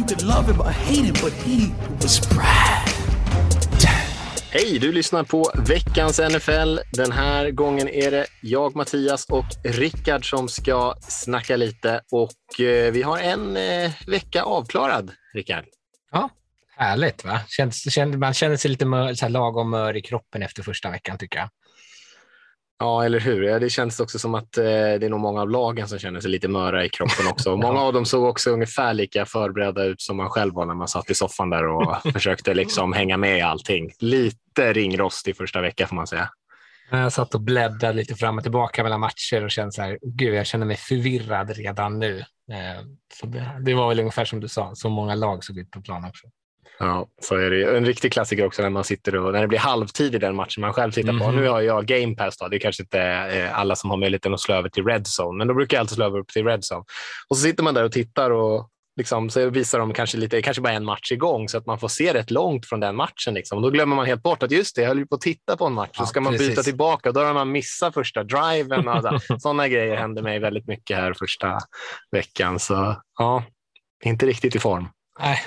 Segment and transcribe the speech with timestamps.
[0.00, 2.88] You could love him or hate him, but he was Brad.
[4.50, 6.78] Hej, du lyssnar på veckans NFL.
[6.92, 12.92] Den här gången är det jag, Mattias och Rickard som ska snacka lite och eh,
[12.92, 15.64] vi har en eh, vecka avklarad, Rickard.
[16.12, 16.30] Ja,
[16.76, 17.40] härligt va?
[17.48, 20.90] Känns, känns, man känner sig lite mör, så här lagom mör i kroppen efter första
[20.90, 21.48] veckan tycker jag.
[22.82, 23.60] Ja, eller hur?
[23.60, 26.30] Det känns också som att eh, det är nog många av lagen som känner sig
[26.30, 27.56] lite möra i kroppen också.
[27.56, 30.88] Många av dem såg också ungefär lika förberedda ut som man själv var när man
[30.88, 33.90] satt i soffan där och försökte liksom hänga med i allting.
[33.98, 36.30] Lite ringrostig första vecka får man säga.
[36.90, 40.34] Jag satt och bläddrade lite fram och tillbaka mellan matcher och kände så här, gud,
[40.34, 42.18] jag känner mig förvirrad redan nu.
[42.52, 42.84] Eh,
[43.22, 46.04] det, det var väl ungefär som du sa, så många lag såg ut på plan
[46.04, 46.26] också.
[46.82, 49.58] Ja, så är det En riktig klassiker också när man sitter och när det blir
[49.58, 51.26] halvtid i den matchen man själv tittar på.
[51.30, 51.36] Mhm.
[51.36, 52.48] Nu har jag Game Pass, då.
[52.48, 55.38] det är kanske inte eh, alla som har möjligheten att slå över till Red Zone,
[55.38, 56.84] men då brukar jag alltid slå över upp till Red Zone.
[57.28, 60.60] Och så sitter man där och tittar och liksom, så visar de kanske lite, kanske
[60.62, 63.34] bara en match igång så att man får se rätt långt från den matchen.
[63.34, 63.58] Liksom.
[63.58, 65.56] Och då glömmer man helt bort att just det, jag höll ju på att titta
[65.56, 65.96] på en match.
[65.96, 66.64] Så Ja, ska man byta precis.
[66.64, 68.84] tillbaka och då har man missat första driven.
[69.02, 71.58] så- Sådana grejer hände mig väldigt mycket här första
[72.12, 72.58] veckan.
[72.58, 73.44] Så ja,
[74.04, 74.88] inte riktigt i form.
[75.22, 75.38] Nej,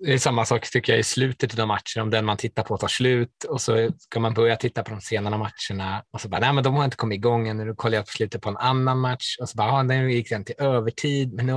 [0.00, 2.76] det är samma sak tycker jag i slutet av matchen, om den man tittar på
[2.76, 6.40] tar slut och så ska man börja titta på de senare matcherna och så bara,
[6.40, 8.56] nej men de har inte kommit igång än, då kollar jag på slutet på en
[8.56, 11.52] annan match och så bara, ja nu gick den till övertid, men nu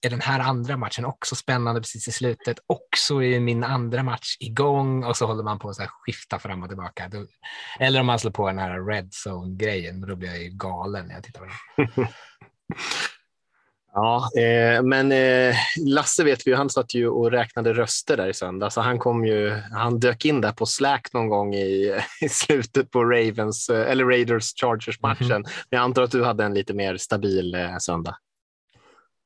[0.00, 4.36] är den här andra matchen också spännande precis i slutet, också är min andra match
[4.40, 7.10] igång och så håller man på att skifta fram och tillbaka.
[7.80, 11.14] Eller om man slår på den här red zone-grejen, då blir jag ju galen när
[11.14, 12.06] jag tittar på den.
[13.94, 15.54] Ja, eh, men eh,
[15.86, 18.74] Lasse vet vi ju, han satt ju och räknade röster där i söndags.
[18.74, 22.90] Så han, kom ju, han dök in där på Slack någon gång i, i slutet
[22.90, 25.40] på Ravens, eh, eller Raiders Chargers-matchen.
[25.40, 25.50] Mhm.
[25.70, 28.16] Men jag antar att du hade en lite mer stabil eh, söndag.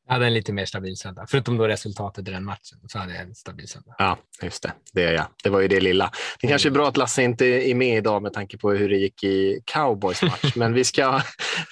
[0.07, 3.13] Jag hade en lite mer stabil söndag, förutom då resultatet i den matchen, så hade
[3.15, 3.95] jag en stabil söndag.
[3.99, 4.73] Ja, just det.
[4.93, 5.27] Det, är jag.
[5.43, 6.11] det var ju det lilla.
[6.41, 8.97] Det kanske är bra att Lasse inte är med idag med tanke på hur det
[8.97, 10.53] gick i Cowboys match.
[10.57, 11.21] Men vi ska,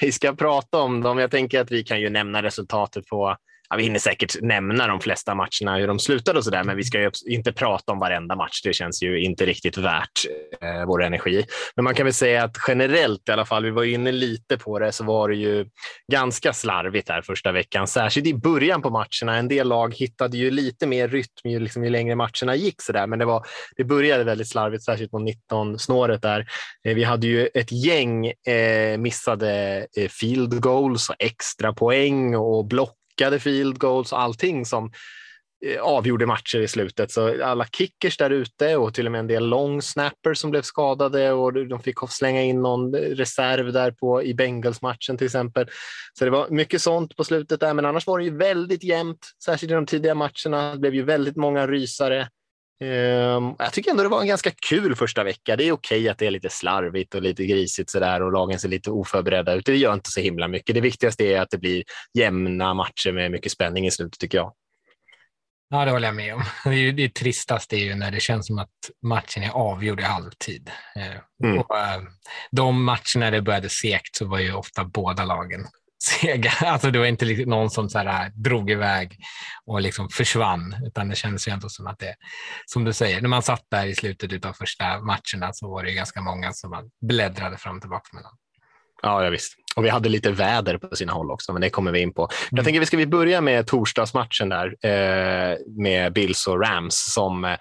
[0.01, 1.19] vi ska prata om dem.
[1.19, 3.37] Jag tänker att vi kan ju nämna resultatet på
[3.75, 6.85] Ja, vi hinner säkert nämna de flesta matcherna, hur de slutade och sådär, men vi
[6.85, 8.61] ska ju inte prata om varenda match.
[8.65, 10.27] Det känns ju inte riktigt värt
[10.61, 11.45] eh, vår energi.
[11.77, 14.79] Men man kan väl säga att generellt i alla fall, vi var inne lite på
[14.79, 15.67] det, så var det ju
[16.13, 19.37] ganska slarvigt här första veckan, särskilt i början på matcherna.
[19.37, 22.93] En del lag hittade ju lite mer rytm ju, liksom, ju längre matcherna gick, så
[22.93, 23.07] där.
[23.07, 23.47] men det, var,
[23.77, 26.47] det började väldigt slarvigt, särskilt på 19-snåret där.
[26.85, 32.67] Eh, vi hade ju ett gäng eh, missade eh, field goals och extra poäng och
[32.67, 34.91] block lyckade field goals och allting som
[35.67, 37.11] eh, avgjorde matcher i slutet.
[37.11, 40.63] Så alla kickers där ute och till och med en del long snappers som blev
[40.63, 45.67] skadade och de fick slänga in någon reserv där på, i Bengals-matchen till exempel.
[46.19, 49.31] Så det var mycket sånt på slutet där, men annars var det ju väldigt jämnt,
[49.45, 50.73] särskilt i de tidiga matcherna.
[50.73, 52.29] Det blev ju väldigt många rysare.
[52.85, 55.57] Um, jag tycker ändå det var en ganska kul första vecka.
[55.57, 58.69] Det är okej att det är lite slarvigt och lite grisigt sådär och lagen ser
[58.69, 59.67] lite oförberedda ut.
[59.67, 60.75] Det gör inte så himla mycket.
[60.75, 61.85] Det viktigaste är att det blir
[62.19, 64.53] jämna matcher med mycket spänning i slutet tycker jag.
[65.69, 66.43] Ja, det håller jag med om.
[66.65, 68.71] Det, är det tristaste är ju när det känns som att
[69.03, 70.71] matchen är avgjord i halvtid.
[70.97, 71.59] Eh, Mm.
[71.59, 72.03] Och, eh,
[72.51, 75.67] de matcherna det började segt så var ju ofta båda lagen
[76.05, 76.53] sega.
[76.61, 79.19] Alltså det var inte liksom någon som så här, äh, drog iväg
[79.67, 82.15] och liksom försvann, utan det kändes ju ändå som att det,
[82.67, 85.91] som du säger, när man satt där i slutet av första matcherna så var det
[85.91, 88.33] ju ganska många som man bläddrade fram och tillbaka mellan.
[89.03, 89.64] Ja, ja visst.
[89.77, 92.23] Och vi hade lite väder på sina håll också, men det kommer vi in på.
[92.23, 92.31] Mm.
[92.51, 97.13] Jag tänker vi ska vi börja med torsdagsmatchen där eh, med Bills och Rams.
[97.15, 97.57] Som, eh,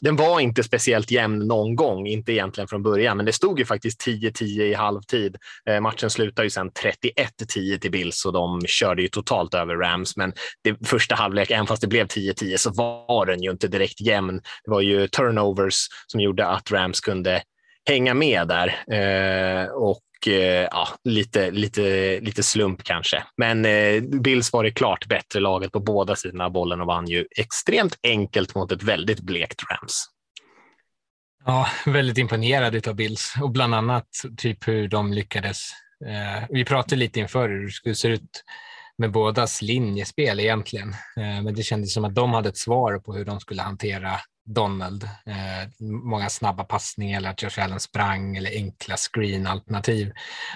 [0.00, 3.64] den var inte speciellt jämn någon gång, inte egentligen från början, men det stod ju
[3.64, 5.36] faktiskt 10-10 i halvtid.
[5.70, 10.16] Eh, matchen slutade ju sen 31-10 till Bills och de körde ju totalt över Rams.
[10.16, 10.32] Men
[10.64, 14.40] det, första halvlek, även fast det blev 10-10, så var den ju inte direkt jämn.
[14.64, 15.74] Det var ju turnovers
[16.06, 17.42] som gjorde att Rams kunde
[17.88, 18.68] hänga med där.
[18.92, 23.24] Eh, och Eh, ja, lite, lite, lite slump kanske.
[23.36, 27.06] Men eh, Bills var det klart bättre laget på båda sidorna av bollen och vann
[27.06, 30.06] ju extremt enkelt mot ett väldigt blekt Rams.
[31.44, 35.70] Ja, väldigt imponerad av Bills och bland annat typ hur de lyckades.
[36.06, 38.44] Eh, vi pratade lite inför hur det skulle se ut
[38.98, 40.88] med bådas linjespel egentligen.
[41.16, 44.12] Eh, men det kändes som att de hade ett svar på hur de skulle hantera
[44.44, 45.04] Donald.
[45.04, 50.12] Eh, många snabba passningar eller att Josh Allen sprang eller enkla screen-alternativ.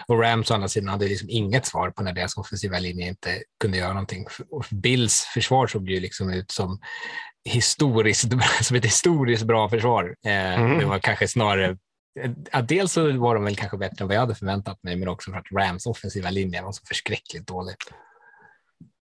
[0.09, 3.43] Och Rams å andra sidan hade liksom inget svar på när deras offensiva linje inte
[3.61, 4.27] kunde göra någonting.
[4.71, 6.81] Bills försvar såg ju liksom ut som
[7.45, 10.15] historiskt, som ett historiskt bra försvar.
[10.27, 10.79] Eh, mm.
[10.79, 11.77] Det var kanske snarare
[12.63, 15.31] dels så var de väl kanske bättre än vad jag hade förväntat mig, men också
[15.31, 17.75] för att Rams offensiva linje var så förskräckligt dålig.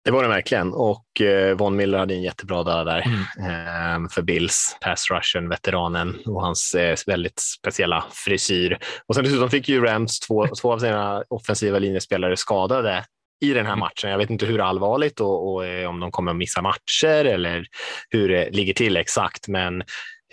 [0.08, 4.04] Det var det verkligen och eh, Von Miller hade en jättebra dag där mm.
[4.04, 8.80] eh, för Bills, pass rushen, veteranen och hans eh, väldigt speciella frisyr.
[9.08, 13.06] Och sen dessutom fick ju Rams två, två av sina offensiva linjespelare skadade
[13.46, 13.80] i den här mm.
[13.80, 14.10] matchen.
[14.10, 17.66] Jag vet inte hur allvarligt och, och eh, om de kommer att missa matcher eller
[18.10, 19.84] hur det ligger till exakt, men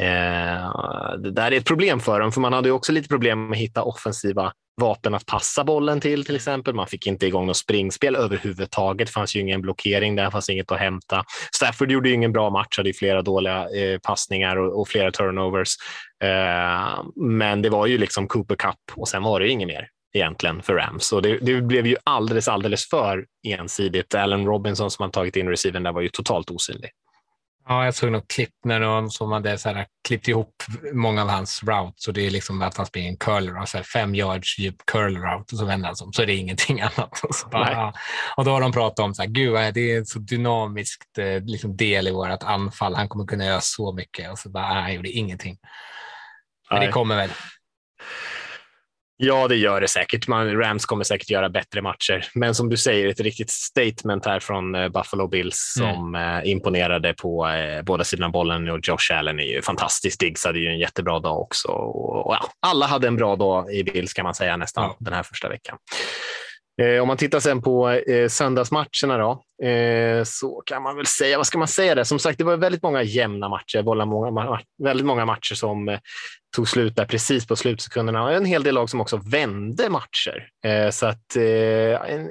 [0.01, 3.47] Eh, det där är ett problem för dem, för man hade ju också lite problem
[3.47, 6.75] med att hitta offensiva vapen att passa bollen till till exempel.
[6.75, 9.07] Man fick inte igång något springspel överhuvudtaget.
[9.07, 11.25] Det fanns ju ingen blockering där, fanns inget att hämta.
[11.57, 15.11] Stafford gjorde ju ingen bra match, hade ju flera dåliga eh, passningar och, och, flera
[15.11, 15.69] turnovers.
[16.25, 19.89] Eh, men det var ju liksom Cooper Cup och sen var det ju inget mer
[20.15, 21.13] egentligen för Rams.
[21.13, 24.15] Och det, det, blev ju alldeles, alldeles för ensidigt.
[24.15, 26.91] Allen Robinson som man tagit in receiven där var ju totalt osynlig.
[27.69, 30.63] Ja, jag såg något klipp när de som hade så här, klippt ihop
[30.93, 34.15] många av hans routes och det är liksom att han springer en curler, alltså fem
[34.15, 37.25] yards djup curl route och så vänder han sig om så är det ingenting annat.
[37.25, 37.93] Och, så bara, ja.
[38.37, 41.41] och då har de pratat om så här, gud det är en så dynamiskt eh,
[41.41, 42.95] liksom, del i vårt anfall.
[42.95, 45.57] Han kommer kunna göra så mycket och så bara, han gjorde ingenting.
[46.71, 46.87] Men nej.
[46.87, 47.31] det kommer väl.
[49.17, 50.29] Ja, det gör det säkert.
[50.29, 52.27] Man, Rams kommer säkert göra bättre matcher.
[52.35, 55.95] Men som du säger, ett riktigt statement här från eh, Buffalo Bills mm.
[55.95, 56.47] som mm.
[56.47, 60.21] imponerade på eh, båda sidorna bollen och Josh Allen är ju fantastisk.
[60.21, 61.69] Diggs hade ju en jättebra dag också.
[61.69, 64.97] Och ja, alla hade en bra dag i Bills kan man säga nästan ja.
[64.99, 65.79] den här första veckan.
[66.83, 71.37] Eh, om man tittar sen på eh, söndagsmatcherna då, eh, så kan man väl säga,
[71.37, 72.05] vad ska man säga där?
[72.05, 75.99] Som sagt, det var väldigt många jämna matcher, många, väldigt många matcher som eh,
[76.57, 78.33] tog slut där precis på slutsekunderna.
[78.33, 80.49] En hel del lag som också vände matcher.
[80.65, 82.31] Eh, så att eh, en,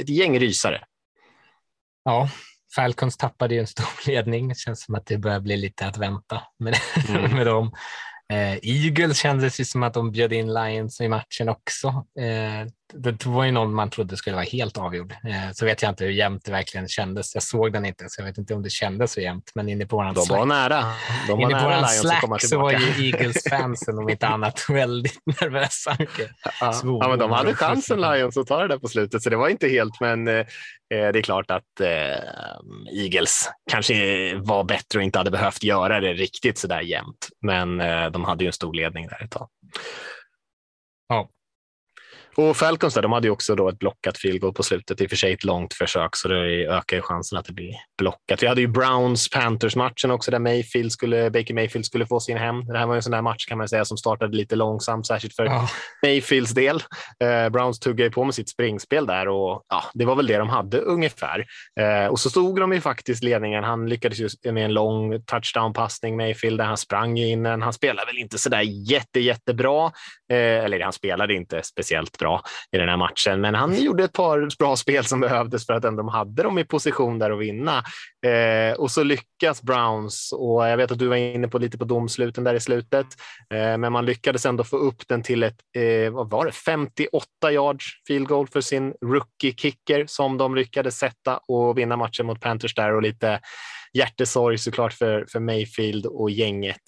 [0.00, 0.84] ett gäng rysare.
[2.04, 2.28] Ja,
[2.74, 4.48] Falcons tappade ju en stor ledning.
[4.48, 6.76] Det känns som att det börjar bli lite att vänta med,
[7.08, 7.30] mm.
[7.36, 7.72] med dem.
[8.32, 11.88] Eh, Eagles kändes ju som att de bjöd in Lions i matchen också.
[12.20, 15.12] Eh, det var ju någon man trodde skulle vara helt avgjord.
[15.12, 17.34] Eh, så vet jag inte hur jämnt det verkligen kändes.
[17.34, 19.50] Jag såg den inte, så jag vet inte om det kändes så jämnt.
[19.54, 20.84] Men inne på våran De var nära.
[21.28, 25.96] De var inne på våran Slack så var ju Eagles-fansen om inte annat väldigt nervösa.
[26.60, 29.36] Ja, ja, men de hade chansen Lions att ta det där på slutet, så det
[29.36, 30.00] var inte helt.
[30.00, 30.44] Men eh,
[30.88, 33.94] det är klart att eh, Eagles kanske
[34.34, 37.28] var bättre och inte hade behövt göra det riktigt så där jämnt.
[37.40, 39.48] Men eh, de hade ju en stor ledning där ett tag.
[41.08, 41.30] Ja,
[42.36, 45.06] och Falcons där, de hade ju också då ett blockat field goal på slutet, i
[45.06, 48.42] och för sig ett långt försök, så det ökar ju chansen att det blir blockat.
[48.42, 52.66] Vi hade ju Browns-Panthers-matchen också där Mayfield skulle, Baker Mayfield skulle få sin hem.
[52.66, 55.36] Det här var en sån där match kan man säga som startade lite långsamt, särskilt
[55.36, 55.68] för ja.
[56.02, 56.82] Mayfields del.
[57.24, 60.48] Eh, Browns tuggade på med sitt springspel där och ja, det var väl det de
[60.48, 61.44] hade ungefär.
[61.80, 63.64] Eh, och så stod de ju faktiskt ledningen.
[63.64, 67.62] Han lyckades ju med en lång touchdown-passning, Mayfield, där han sprang in den.
[67.62, 69.92] Han spelade väl inte så där jätte, jättebra,
[70.32, 72.42] Eh, eller han spelade inte speciellt bra
[72.72, 73.40] i den här matchen.
[73.40, 76.58] Men han gjorde ett par bra spel som behövdes för att ändå de hade dem
[76.58, 77.82] i position där att vinna.
[78.26, 81.84] Eh, och så lyckas Browns och jag vet att du var inne på lite på
[81.84, 83.06] domsluten där i slutet,
[83.54, 87.52] eh, men man lyckades ändå få upp den till ett, eh, vad var det, 58
[87.52, 92.40] yards field goal för sin rookie kicker som de lyckades sätta och vinna matchen mot
[92.40, 93.40] Panthers där och lite
[93.92, 96.82] hjärtesorg såklart för, för Mayfield och gänget.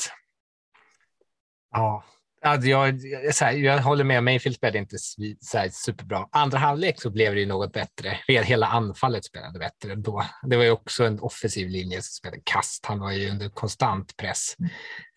[1.71, 2.05] Ja,
[2.43, 3.01] Alltså jag,
[3.41, 4.97] här, jag håller med, Mayfield spelade inte
[5.41, 6.29] så här, superbra.
[6.33, 8.19] Andra halvlek så blev det ju något bättre.
[8.29, 10.25] Hela anfallet spelade bättre då.
[10.43, 12.87] Det var ju också en offensiv linje som spelade kast.
[12.87, 14.57] Han var ju under konstant press.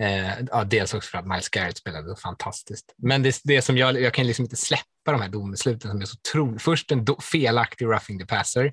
[0.03, 2.93] Eh, ja, dels också för att Miles Garrett spelade fantastiskt.
[2.97, 6.05] Men det, det som jag, jag kan liksom inte släppa de här domsluten som är
[6.05, 6.61] så otroligt.
[6.61, 8.71] Först en felaktig roughing the passer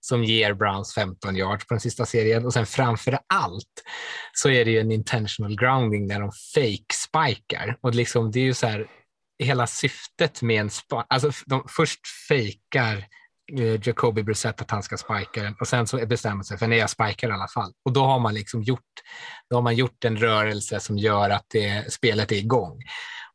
[0.00, 3.82] som ger Browns 15 yards på den sista serien och sen framför allt
[4.32, 8.44] så är det ju en intentional grounding när de fake spikar och liksom det är
[8.44, 8.86] ju så här
[9.38, 12.96] hela syftet med en spike, alltså de först fejkar
[13.58, 16.78] eh, Jacoby Brissett att han ska spika den och sen så bestämmer sig för nej,
[16.78, 17.72] jag spikar i alla fall.
[17.84, 18.80] Och då har man liksom gjort,
[19.50, 22.82] då har man gjort en rörelse som gör att det, spelet är igång.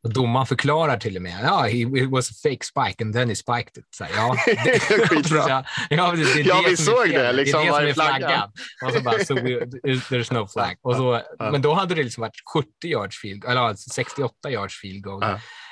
[0.04, 3.36] Och domaren förklarar till och med, ja, it was a fake spike and then he
[3.36, 3.86] spiked it.
[3.96, 4.80] Så, ja, det,
[5.10, 5.50] Skitbra.
[5.50, 7.32] ja, ja, det, det ja vi såg det.
[7.32, 8.52] Liksom, det är det som är flaggan.
[8.86, 10.76] Och så bara, so we, there's no flag.
[10.82, 15.04] Och så, men då hade det liksom varit 70 yards field, eller 68 yards field
[15.04, 15.24] goal.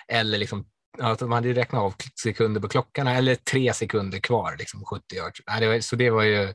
[0.08, 0.66] Eller liksom
[0.98, 5.42] ja, de hade räknat av sekunder på klockan, eller tre sekunder kvar, liksom 70 yards.
[5.46, 6.54] Ja, det var, så det var ju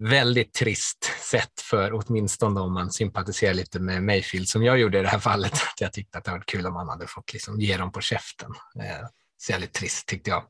[0.00, 5.02] väldigt trist sätt för åtminstone om man sympatiserar lite med Mayfield som jag gjorde i
[5.02, 5.52] det här fallet.
[5.72, 8.00] Att jag tyckte att det var kul om man hade fått liksom ge dem på
[8.00, 8.50] käften.
[8.80, 9.06] Eh,
[9.38, 10.44] så jävligt trist tyckte jag.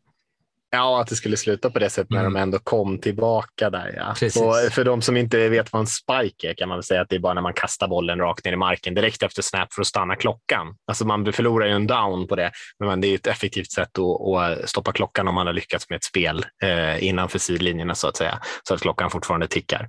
[0.72, 2.32] Ja, att det skulle sluta på det sättet när Mm.
[2.32, 3.94] de ändå kom tillbaka där.
[3.96, 4.14] Ja.
[4.18, 4.42] Precis.
[4.42, 7.08] Och för de som inte vet vad en spike är kan man väl säga att
[7.08, 9.80] det är bara när man kastar bollen rakt ner i marken direkt efter snap för
[9.80, 10.74] att stanna klockan.
[10.86, 12.50] Alltså man förlorar ju en down på det,
[12.84, 16.04] men det är ett effektivt sätt att, stoppa klockan om man har lyckats med ett
[16.04, 19.88] spel eh, innanför sidlinjerna så att säga, så att klockan fortfarande tickar.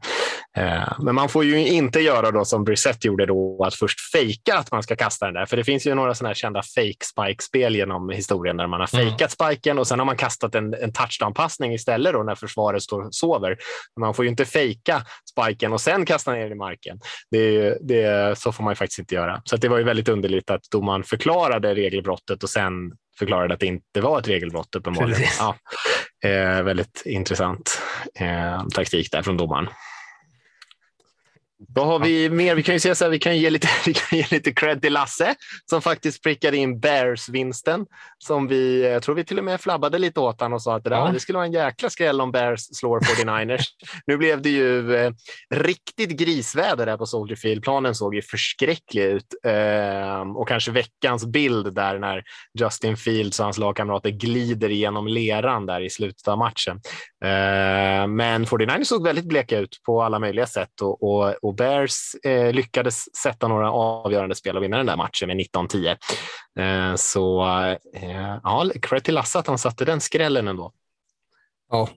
[0.57, 4.57] Eh, men man får ju inte göra då som Brissett gjorde då, att först fejka
[4.57, 7.05] att man ska kasta den där, för det finns ju några sådana här kända fake
[7.05, 9.09] spike-spel genom historien där man har Mm.
[9.09, 13.05] fejkat spiken och sen har man kastat en, en touchdown-passning istället då när försvaret står
[13.05, 13.57] och sover.
[13.99, 16.99] Man får ju inte fejka spiken och sen kasta ner den i marken.
[17.31, 19.41] Det, det, så får man ju faktiskt inte göra.
[19.45, 22.73] Så det var ju väldigt underligt att domaren förklarade regelbrottet och sen
[23.19, 25.21] förklarade att det inte var ett regelbrott uppenbarligen.
[25.39, 25.55] Ja,
[26.29, 27.81] eh, väldigt intressant
[28.19, 29.67] eh, taktik där från domaren.
[31.67, 32.55] Då har vi mer.
[32.55, 34.81] Vi kan ju säga så här, vi kan ge lite, vi kan ge lite cred
[34.81, 35.35] till Lasse
[35.69, 37.85] som faktiskt prickade in Bears-vinsten.
[38.17, 40.83] Som vi, jag tror vi till och med flabbade lite åt honom och sa att
[40.83, 41.11] det, där, Ja.
[41.13, 43.63] det skulle vara en jäkla skräll om Bears slår 49ers.
[44.07, 45.11] nu blev det ju eh,
[45.49, 47.63] riktigt grisväder där på Soldier Field.
[47.63, 52.23] Planen såg ju förskräcklig ut eh, och kanske veckans bild där när
[52.59, 56.81] Justin Fields och hans lagkamrater glider igenom leran där i slutet av matchen.
[57.25, 62.15] Eh, men 49ers såg väldigt bleka ut på alla möjliga sätt och, och, och Bears
[62.23, 65.97] eh, lyckades sätta några avgörande spel och vinna den där matchen med 19-10.
[66.59, 67.45] Eh, så
[67.95, 70.73] eh, ja, cred till Lasse att han satte den skrällen ändå.
[71.69, 71.89] Ja,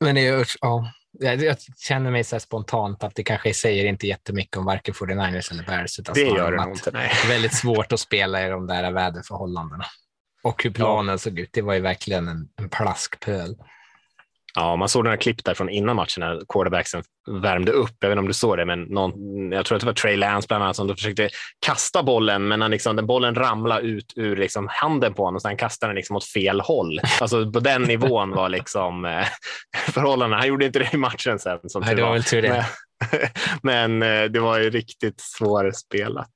[0.00, 4.06] men det är, ja, jag, känner mig så här spontant att det kanske säger inte
[4.06, 5.98] jättemycket om varken 49ers eller Bears.
[5.98, 6.90] Utan Det gör det nog inte.
[6.90, 7.12] Nej.
[7.22, 9.84] Det är väldigt svårt att spela i de där väderförhållandena.
[10.42, 13.56] Och hur planen såg ut, det var ju verkligen en, en plaskpöl.
[14.54, 17.02] Ja, man såg några klipp där från innan matchen när quarterbacksen
[17.42, 17.96] värmde upp.
[18.00, 19.12] Jag vet inte om du såg det, men någon,
[19.52, 21.28] jag tror att det var Trey Lance bland annat som försökte
[21.66, 25.42] kasta bollen, men han liksom, den bollen ramlade ut ur liksom handen på honom och
[25.42, 27.00] sen kastade den liksom åt fel håll.
[27.20, 29.26] Alltså på den nivån var liksom eh,
[29.92, 30.40] förhållandena.
[30.40, 31.58] Han gjorde inte det i matchen sen.
[31.66, 32.14] Som Nej, det var var.
[32.14, 32.66] väl tur det.
[33.62, 36.30] Men, men eh, det var ju riktigt svårspelat.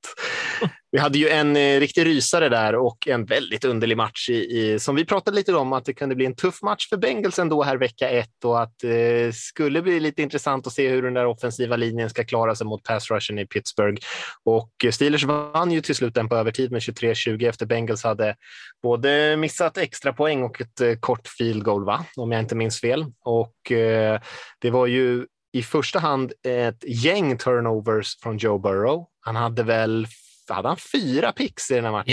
[0.91, 4.79] Vi hade ju en eh, riktig rysare där och en väldigt underlig match i, i,
[4.79, 7.63] som vi pratade lite om att det kunde bli en tuff match för Bengals ändå
[7.63, 11.13] här vecka ett och att det eh, skulle bli lite intressant att se hur den
[11.13, 14.01] där offensiva linjen ska klara sig mot pass rushen i Pittsburgh.
[14.43, 18.35] Och Steelers vann ju till slut den på övertid med 23-20 efter Bengals hade
[18.83, 22.05] både missat extra poäng och ett eh, kort field goal, va?
[22.15, 23.05] om jag inte minns fel.
[23.25, 24.21] Och eh,
[24.59, 29.05] det var ju i första hand ett gäng turnovers från Joe Burrow.
[29.21, 30.07] Han hade väl
[30.53, 32.11] hade han fyra picks i den här matchen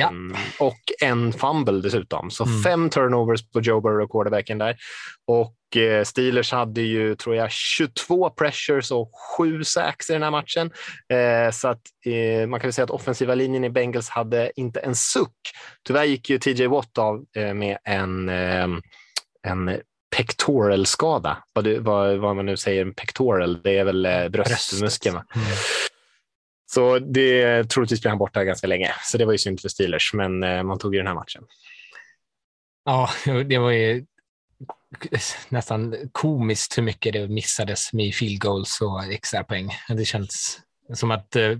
[0.60, 2.30] och en fumble dessutom.
[2.30, 2.62] Så Mm.
[2.62, 4.76] fem turnovers på Joe Burrow, quarterbacken där.
[5.26, 10.30] Och eh, Steelers hade ju, tror jag, 22 pressures och sju sacks i den här
[10.30, 10.70] matchen.
[11.12, 14.80] Eh, så att eh, man kan väl säga att offensiva linjen i Bengals hade inte
[14.80, 15.32] en suck.
[15.86, 17.24] Tyvärr gick ju TJ Watt av
[17.54, 18.28] med en,
[19.48, 19.80] en
[20.16, 21.38] pectoral-skada.
[21.52, 25.14] Vad, du- vad, vad man nu säger, pectoral, det är väl bröstmuskeln.
[25.14, 25.24] va?
[25.34, 25.46] Mm.
[26.66, 28.90] Så det, troligtvis blir han borta ganska länge.
[29.02, 31.42] Så det var ju synd för Steelers, men eh, man tog ju den här matchen.
[32.84, 33.10] Ja,
[33.46, 34.06] det var ju
[35.48, 39.70] nästan komiskt hur mycket det missades med field goals och extra poäng.
[39.88, 40.60] Det känns
[40.94, 41.58] som att eh,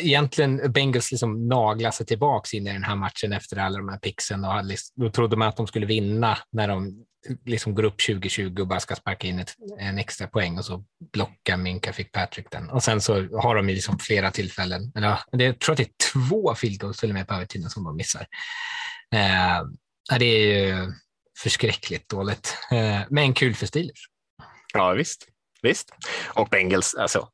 [0.00, 3.98] egentligen Bengals liksom naglade sig tillbaka in i den här matchen efter alla de här
[3.98, 7.04] pixen och hade, liksom- då trodde man att de skulle vinna när de
[7.44, 10.84] liksom går upp 2020 och bara ska sparka in ett, en extra poäng och så
[11.12, 12.70] blockar Minka Fitzpatrick den.
[12.70, 15.82] Och sen så har de ju liksom flera tillfällen, eller det, jag tror att det
[15.82, 18.26] är två field goals till och med på övertiden som de missar.
[19.14, 20.92] Eh, det är ju
[21.42, 24.08] förskräckligt dåligt, eh, men kul för Steelers.
[24.74, 25.26] Ja, visst.
[25.62, 25.90] visst.
[26.26, 27.28] Och Bengals, alltså.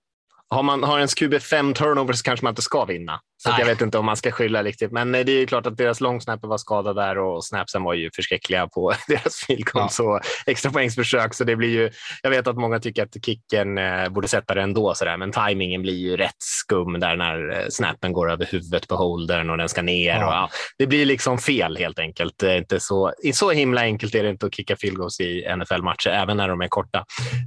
[0.48, 3.20] Har man har ens QB5 turnovers så kanske man inte ska vinna.
[3.36, 4.92] Så jag vet inte om man ska skylla riktigt.
[4.92, 7.94] Men eh, det är ju klart att deras långsnapper var skadade där och snapsen var
[7.94, 11.34] ju förskräckliga på deras goals och extra poängsförsök.
[11.34, 11.90] Så det blir ju,
[12.22, 15.32] jag vet att många tycker att kicken eh, borde sätta det ändå, så där, men
[15.32, 19.58] tajmingen blir ju rätt skum där när eh, snappen går över huvudet på holdern och
[19.58, 20.20] den ska ner.
[20.20, 20.26] Ja.
[20.26, 22.42] Och, ja, det blir liksom fel helt enkelt.
[22.42, 26.36] Inte så, så himla enkelt är det inte att kicka field goals i NFL-matcher, även
[26.36, 27.04] när de är korta.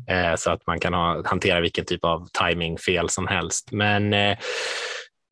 [0.10, 3.72] Eh, så att man kan ha, hantera vilken typ av timingfel som helst.
[3.72, 4.38] Men eh,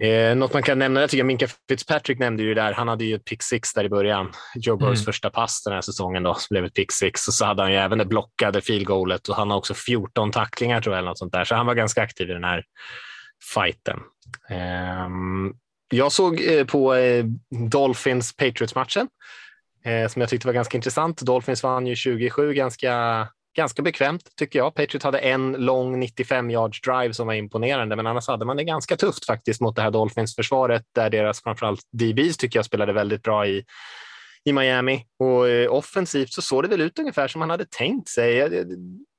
[0.03, 3.15] Eh, något man kan nämna, jag tycker Minka Fitzpatrick nämnde ju där, han hade ju
[3.15, 4.31] ett pick six där i början.
[4.55, 5.05] Joe Burrows Mm.
[5.05, 7.27] första pass den här säsongen då, som blev ett pick six.
[7.27, 10.31] Och så hade han ju även det blockade field goalet och han har också 14
[10.31, 11.43] tacklingar tror jag, eller något sånt där.
[11.45, 12.63] Så han var ganska aktiv i den här
[13.53, 13.99] fighten.
[14.49, 15.53] Ehm,
[15.93, 17.25] Jag såg eh, på eh,
[17.71, 19.07] Dolphins Patriots-matchen
[19.85, 21.21] eh, som jag tyckte var ganska intressant.
[21.21, 24.75] Dolphins vann ju 27 ganska, ganska bekvämt tycker jag.
[24.75, 28.63] Patriot hade en lång 95 yards drive som var imponerande, men annars hade man det
[28.63, 32.93] ganska tufft faktiskt mot det här Dolphins försvaret där deras framförallt DBs tycker jag spelade
[32.93, 33.63] väldigt bra i
[34.45, 38.09] i Miami och eh, offensivt så såg det väl ut ungefär som man hade tänkt
[38.09, 38.49] sig.
[38.49, 38.65] Det,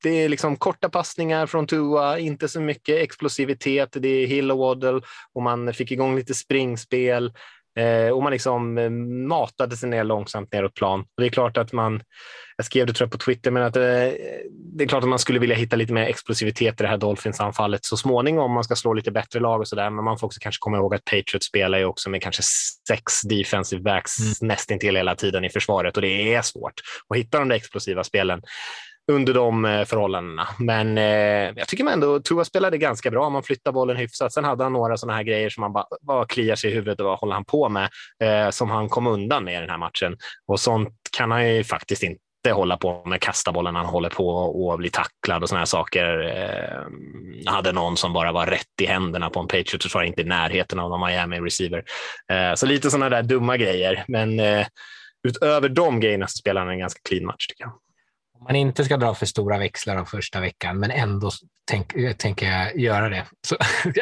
[0.03, 3.89] det är liksom korta passningar från Tua, inte så mycket explosivitet.
[3.93, 5.01] Det är Hill och Waddle
[5.33, 7.33] och man fick igång lite springspel.
[7.77, 8.91] Eh, och man liksom eh,
[9.29, 11.01] matade sig ner långsamt neråt plan.
[11.01, 12.03] Och det är klart att man,
[12.57, 13.83] jag skrev det tror jag på Twitter, men att eh,
[14.77, 17.85] det är klart att man skulle vilja hitta lite mer explosivitet i det här Dolphins-anfallet
[17.85, 19.91] så småningom om man ska slå lite bättre lag och sådär.
[19.91, 22.43] Men man får också kanske komma ihåg att Patriots spelar ju också med kanske
[22.89, 24.49] sex defensive backs mm.
[24.49, 26.75] nästintill hela tiden i försvaret och det är svårt
[27.09, 28.43] att hitta de där explosiva spelen
[29.13, 30.49] under de eh, förhållandena.
[30.59, 33.31] Men eh, jag tycker ändå Tua spelade ganska bra.
[33.31, 34.33] Man flyttar bollen hyfsat.
[34.33, 37.01] Sen hade han några sådana här grejer som man bara, bara kliar sig i huvudet
[37.01, 37.89] och vad håller han på med?
[38.23, 40.17] Eh, som han kom undan med i den här matchen.
[40.47, 42.21] Och sånt kan han ju faktiskt inte
[42.53, 46.21] hålla på med kasta bollen han håller på och bli tacklad och såna här saker.
[46.21, 50.25] Eh, hade någon som bara var rätt i händerna på en Patriots var inte i
[50.25, 51.85] närheten av någon Miami receiver.
[52.33, 54.67] Eh, så lite sådana där dumma grejer, men eh,
[55.29, 57.73] utöver de grejerna så spelar han en ganska clean match tycker jag.
[58.39, 61.31] Om man inte ska dra för stora växlar av första veckan, men ändå
[61.71, 63.27] tänker tänk jag göra det.
[63.47, 63.57] Så,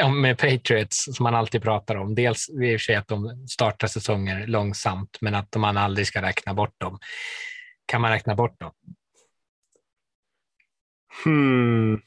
[0.11, 3.89] med Patriots, som man alltid pratar om, dels i och för sig att de startar
[3.89, 6.99] säsonger långsamt, men att man aldrig ska räkna bort dem.
[7.87, 8.73] Kan man räkna bort dem?
[11.25, 12.01] Hmm.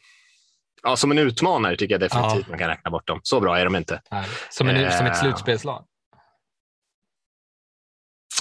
[0.84, 2.50] Ja, som en utmanare tycker jag definitivt ja.
[2.50, 3.20] man kan räkna bort dem.
[3.24, 4.02] Så bra är de inte.
[4.50, 5.22] Som, en, som ett eh.
[5.22, 5.86] slutspelslag?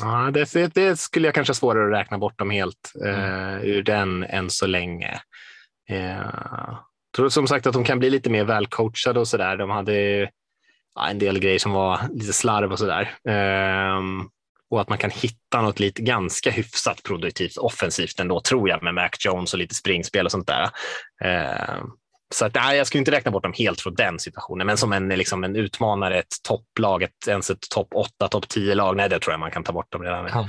[0.00, 3.82] Ja, det, det, skulle jag kanske ha svårare att räkna bort dem helt eh, ur
[3.82, 5.20] den än så länge.
[5.88, 6.78] Eh,
[7.16, 9.56] tror som sagt att de kan bli lite mer välcoachade och så där.
[9.56, 10.20] De hade
[10.94, 13.02] ja, en del grejer som var lite slarv och så där.
[13.28, 14.00] Eh,
[14.70, 18.94] och att man kan hitta något lite ganska hyfsat produktivt offensivt ändå tror jag med
[18.94, 20.70] Mac Jones och lite springspel och sånt där.
[21.24, 21.84] Eh,
[22.35, 24.92] så att, nej, jag skulle inte räkna bort dem helt från den situationen, men som
[24.92, 29.19] en, liksom en utmanare, ett topplag, ett, ens ett topp 8, topp 10-lag, nej, det
[29.19, 30.28] tror jag man kan ta bort dem redan.
[30.32, 30.49] Ja.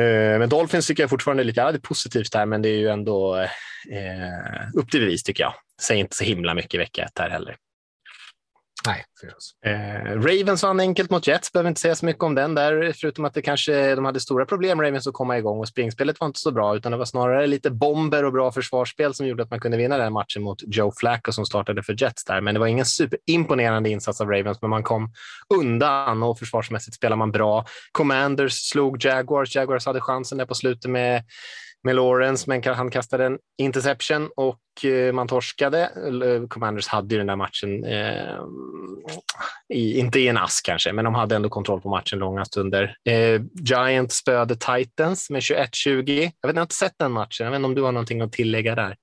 [0.00, 2.68] Eh, men Dolphins tycker jag fortfarande är lite ja, det är positivt där, men det
[2.68, 5.54] är ju ändå eh, upp till bevis tycker jag.
[5.82, 7.56] Säger inte så himla mycket vecka ett här heller.
[8.86, 9.04] Nej,
[9.66, 13.24] eh, Ravens vann enkelt mot Jets, behöver inte säga så mycket om den där, förutom
[13.24, 16.38] att det kanske, de hade stora problem, Ravens, att komma igång och springspelet var inte
[16.38, 19.60] så bra, utan det var snarare lite bomber och bra försvarsspel som gjorde att man
[19.60, 22.40] kunde vinna den matchen mot Joe Flacco som startade för Jets där.
[22.40, 25.12] Men det var ingen superimponerande insats av Ravens, men man kom
[25.54, 27.64] undan och försvarsmässigt spelade man bra.
[27.92, 29.56] Commanders slog Jaguars.
[29.56, 31.22] Jaguars hade chansen där på slutet med
[31.86, 35.80] med Lawrence, men han kastade en interception och eh, man torskade.
[35.80, 38.40] Eh, Commanders hade ju den där matchen, eh,
[39.74, 42.96] i, inte i en ask kanske, men de hade ändå kontroll på matchen långa stunder.
[43.08, 45.62] Eh, Giants spöade Titans med 21-20.
[45.86, 48.20] Jag, vet, jag har inte sett den matchen, jag vet inte om du har någonting
[48.20, 48.96] att tillägga där.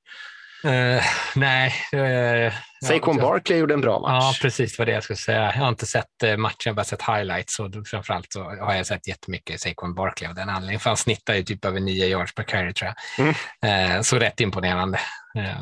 [0.65, 1.01] Uh,
[1.35, 1.73] nej.
[1.93, 4.23] Uh, Saquon ja, Barkley gjorde en bra match.
[4.23, 5.41] Ja, precis vad det jag skulle säga.
[5.41, 8.73] Jag har inte sett uh, matchen, jag har bara sett highlights och framförallt så har
[8.73, 10.79] jag sett jättemycket Saquon Barkley av den anledningen.
[10.79, 13.35] För han snittar ju typ över nio yards per carry tror jag.
[13.61, 14.03] Mm.
[14.03, 14.99] så rätt imponerande.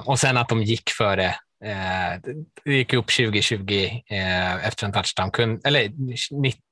[0.06, 1.36] och sen att de gick före Eh,
[2.64, 5.32] det gick upp 2020 eh, efter en touchdown.
[5.32, 5.92] Kun, eller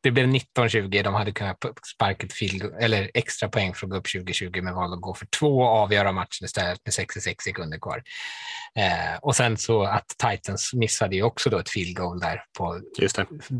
[0.03, 1.03] det blev 19-20.
[1.03, 1.57] De hade kunnat
[1.95, 5.13] sparka ett field, eller extra poäng för att gå upp 2020 men valde att gå
[5.13, 8.03] för två och avgöra matchen istället med 66 sekunder kvar.
[8.75, 12.81] Eh, och sen så att Titans missade ju också då ett field goal där på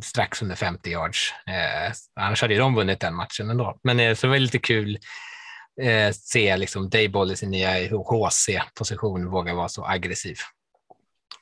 [0.04, 1.34] strax under 50 yards.
[1.48, 1.94] Eh,
[2.26, 3.80] annars hade de vunnit den matchen ändå.
[3.84, 4.98] Men eh, så det var lite kul
[5.82, 10.38] eh, se liksom Dayball i sin nya HC-position våga vara så aggressiv.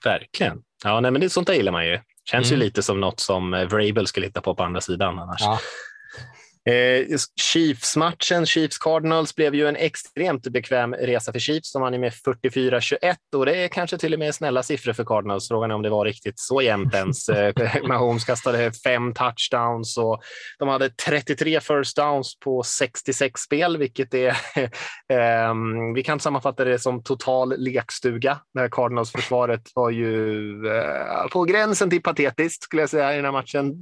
[0.03, 0.61] Verkligen.
[0.83, 1.99] Ja, nej, men det, sånt där gillar man ju.
[2.31, 2.59] Känns mm.
[2.59, 5.41] ju lite som något som eh, Vrabel skulle hitta på på andra sidan annars.
[5.41, 5.59] Ja.
[6.67, 11.73] Eh, Chiefs-matchen, Chiefs-Cardinals, blev ju en extremt bekväm resa för Chiefs.
[11.73, 15.47] De vann med 44-21 och det är kanske till och med snälla siffror för Cardinals.
[15.47, 17.29] Frågan är om det var riktigt så jämnt ens.
[17.37, 20.21] Eh, Mahomes kastade fem touchdowns och
[20.59, 24.27] de hade 33 first downs på 66 spel, vilket är...
[25.13, 25.53] eh,
[25.95, 28.39] vi kan sammanfatta det som total lekstuga.
[28.53, 33.25] Det här Cardinals-försvaret var ju eh, på gränsen till patetiskt skulle jag säga i den
[33.25, 33.79] här matchen.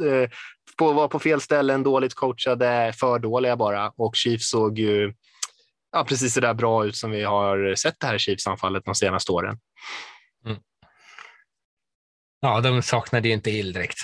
[0.77, 3.91] På, var på fel ställen, dåligt coachade, för dåliga bara.
[3.97, 5.13] Och Chiefs såg ju
[5.91, 9.31] ja, precis så där bra ut som vi har sett det här Chiefs-anfallet de senaste
[9.31, 9.59] åren.
[10.45, 10.57] Mm.
[12.41, 13.97] Ja, de saknade ju inte Hill direkt.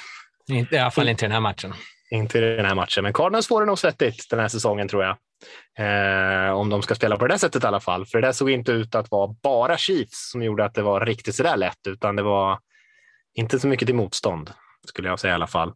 [0.72, 1.74] I alla fall inte i den här matchen.
[2.12, 5.04] Inte i den här matchen, men Cardinals får det nog svettigt den här säsongen tror
[5.04, 5.18] jag.
[5.78, 8.06] Eh, om de ska spela på det där sättet i alla fall.
[8.06, 11.06] För det där såg inte ut att vara bara Chiefs som gjorde att det var
[11.06, 12.60] riktigt så där lätt, utan det var
[13.34, 14.52] inte så mycket till motstånd
[14.88, 15.74] skulle jag säga i alla fall.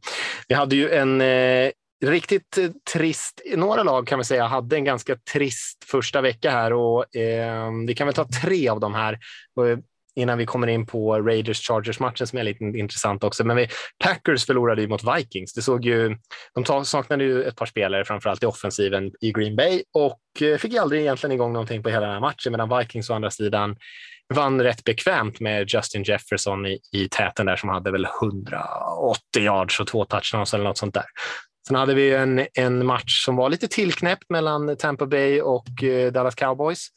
[0.48, 1.72] Vi hade ju en eh,
[2.06, 6.74] riktigt eh, trist, några lag kan vi säga hade en ganska trist första vecka här
[6.74, 9.78] och eh, vi kan väl ta tre av de här eh,
[10.16, 13.44] innan vi kommer in på Raiders-Chargers-matchen som är lite intressant också.
[13.44, 13.68] Men vi,
[14.04, 15.54] Packers förlorade ju mot Vikings.
[15.54, 16.18] Det såg ju,
[16.56, 20.76] de saknade ju ett par spelare, framförallt i offensiven i Green Bay och eh, fick
[20.76, 23.76] fick aldrig egentligen igång någonting på hela den här matchen, medan Vikings å andra sidan
[24.34, 29.80] vann rätt bekvämt med Justin Jefferson i, i täten där som hade väl 180 yards
[29.80, 31.06] och två touchdowns eller något sånt där.
[31.68, 36.12] Sen hade vi en, en match som var lite tillknäppt mellan Tampa Bay och eh,
[36.12, 36.88] Dallas Cowboys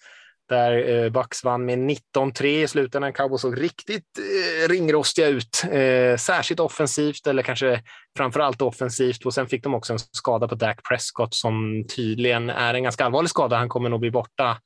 [0.48, 3.12] där eh, Bucks vann med 19-3 i slutändan.
[3.12, 7.82] Cowboys såg riktigt eh, ringrostiga ut, eh, särskilt offensivt eller kanske
[8.16, 9.26] framför allt offensivt.
[9.26, 13.04] Och sen fick de också en skada på Dak Prescott som tydligen är en ganska
[13.04, 13.56] allvarlig skada.
[13.56, 14.58] Han kommer nog bli borta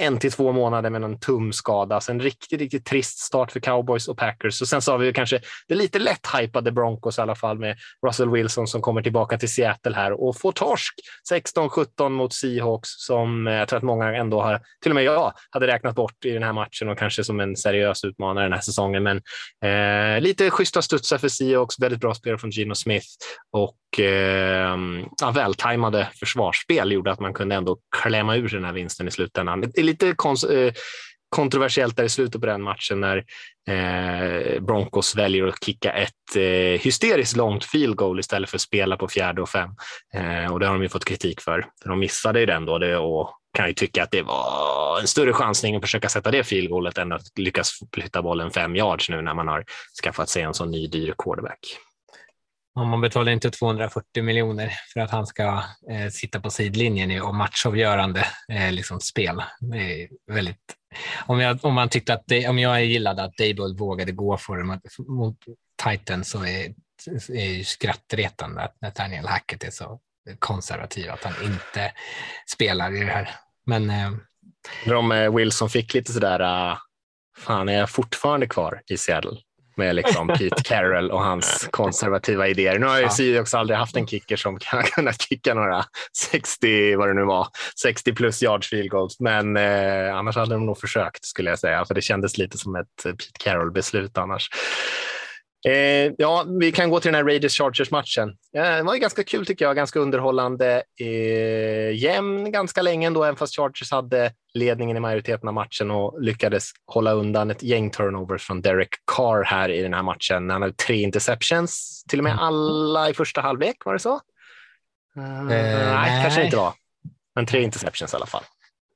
[0.00, 2.00] en till två månader med en tumskada.
[2.00, 4.62] Så en riktigt, riktigt trist start för cowboys och Packers.
[4.62, 7.76] Och sen så har vi kanske det lite lätt hypade Broncos i alla fall med
[8.06, 10.94] Russell Wilson som kommer tillbaka till Seattle här och får torsk
[11.32, 15.32] 16-17 mot Seahawks som eh, jag tror att många ändå har, till och med jag,
[15.50, 18.60] hade räknat bort i den här matchen och kanske som en seriös utmanare den här
[18.60, 19.02] säsongen.
[19.02, 19.16] Men
[19.64, 22.89] eh, lite schyssta studsar för Seahawks, väldigt bra spel från Gino Smith
[23.52, 24.78] och eh,
[25.20, 29.60] ja, vältajmade försvarsspel gjorde att man kunde ändå klämma ur den här vinsten i slutändan.
[29.60, 30.72] Det är lite eh,
[31.30, 33.24] kontroversiellt där i slutet på den matchen när
[33.68, 38.96] eh, Broncos väljer att kicka ett eh, hysteriskt långt field goal istället för att spela
[38.96, 39.70] på fjärde och fem.
[40.14, 41.66] Eh, och det har de ju fått kritik för.
[41.82, 45.06] för de missade ju den då det, och kan ju tycka att det var en
[45.06, 49.10] större chansning att försöka sätta det field goalet än att lyckas flytta bollen fem yards
[49.10, 49.64] nu när man har
[50.02, 51.58] skaffat sig en sån ny dyr quarterback.
[52.80, 57.34] Om man betalar inte 240 miljoner för att han ska eh, sitta på sidlinjen och
[57.34, 59.42] matchavgörande eh, liksom spel.
[59.60, 60.76] Det är väldigt,
[61.26, 64.56] om, jag, om man tyckte att det, om jag gillade att Dable vågade gå för
[64.56, 65.36] det mot
[65.84, 66.74] Titan så är,
[67.28, 70.00] är ju skrattretande att Nathaniel Hackett är så
[70.38, 71.92] konservativ att han inte
[72.46, 73.30] spelar i det här.
[73.66, 74.12] Men eh,
[74.98, 76.78] om eh, Wilson fick lite sådär, uh,
[77.38, 79.36] fan är jag fortfarande kvar i Seattle?
[79.80, 82.78] Med liksom Pete Carroll och hans konservativa idéer.
[82.78, 83.10] Nu har ju ja.
[83.10, 85.84] Seahawks aldrig haft en kicker som kan kunnat kicka några
[86.30, 87.46] 60, vad det nu var,
[87.82, 91.84] 60 plus yards field goals, men eh, annars hade de nog försökt skulle jag säga,
[91.84, 94.50] för det kändes lite som ett Pete Carroll-beslut annars.
[95.68, 98.28] Eh, ja, vi kan gå till den här Raiders Chargers matchen.
[98.56, 100.82] Eh, det var ganska kul tycker jag, ganska underhållande.
[101.00, 106.22] Eh, jämn ganska länge ändå, även fast Chargers hade ledningen i majoriteten av matchen och
[106.22, 110.50] lyckades hålla undan ett gäng turnovers från Derek Carr här i den här matchen.
[110.50, 112.44] Han hade tre interceptions, till och med mm.
[112.44, 114.20] alla i första halvlek, var det så?
[115.14, 116.72] Nej, nej, kanske inte var.
[117.34, 118.44] Men tre interceptions i alla fall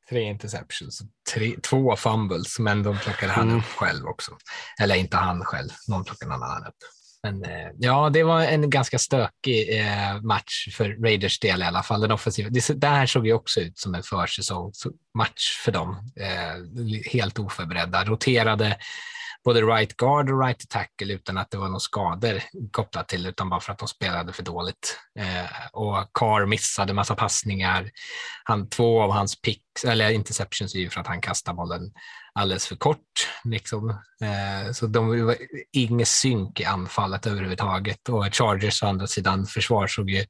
[0.09, 1.03] tre interceptions,
[1.35, 3.59] tre, två fumbles, men de plockade han mm.
[3.59, 4.33] upp själv också.
[4.81, 6.77] Eller inte han själv, någon plockade någon annan upp.
[7.25, 11.83] Men eh, ja, det var en ganska stökig eh, match för Raiders del i alla
[11.83, 12.01] fall.
[12.01, 12.49] Den offensiva.
[12.51, 16.13] Det, det här såg ju också ut som en försäsongsmatch för dem.
[16.21, 18.77] Eh, helt oförberedda, roterade
[19.45, 23.49] både right guard och right tackle utan att det var några skador kopplat till, utan
[23.51, 24.99] bara för att de spelade för dåligt.
[25.19, 27.91] Eh, och Carr missade massa passningar.
[28.45, 31.93] Han, två av hans picks, eller interceptions är ju för att han kastade bollen
[32.35, 33.29] alldeles för kort.
[33.45, 33.91] Liksom.
[33.91, 35.37] Eh, så de var
[35.73, 38.09] ingen synk i anfallet överhuvudtaget.
[38.09, 40.25] Och Chargers å andra sidan försvar såg ju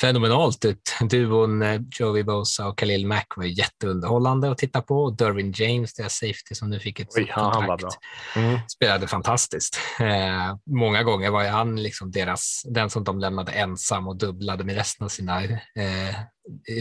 [0.00, 0.94] fenomenalt ut.
[1.00, 5.02] Duon eh, Joey Bosa och Khalil Mack var jätteunderhållande att titta på.
[5.02, 7.98] Och Dervin James, deras safety som nu fick ett Oj, kontrakt,
[8.36, 8.58] mm.
[8.68, 9.78] spelade fantastiskt.
[10.00, 14.74] Eh, många gånger var han liksom deras, den som de lämnade ensam och dubblade med
[14.74, 16.16] resten av sina eh,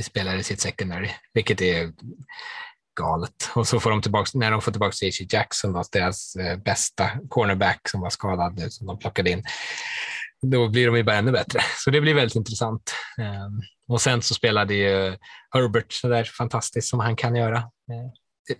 [0.03, 1.91] spelare i sitt secondary, vilket är
[2.95, 3.49] galet.
[3.55, 5.25] Och så får de tillbaka, när de får tillbaka J.C.
[5.29, 9.43] Jackson, då, deras eh, bästa cornerback som var skadad nu, som de plockade in,
[10.41, 11.59] då blir de ju bara ännu bättre.
[11.77, 12.93] Så det blir väldigt intressant.
[13.17, 15.17] Um, och sen så spelade ju
[15.53, 17.57] Herbert så där fantastiskt som han kan göra.
[17.57, 18.11] Eh,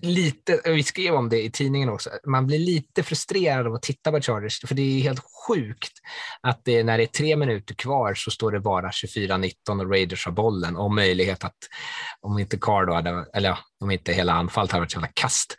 [0.01, 4.11] Lite, vi skrev om det i tidningen också, man blir lite frustrerad av att titta
[4.11, 5.91] på Chargers, för det är helt sjukt
[6.41, 10.25] att det, när det är tre minuter kvar så står det bara 24-19 och Raiders
[10.25, 11.57] har bollen och möjlighet att,
[12.21, 15.57] om inte Carr då hade, eller om inte hela anfallet hade varit så jävla kast,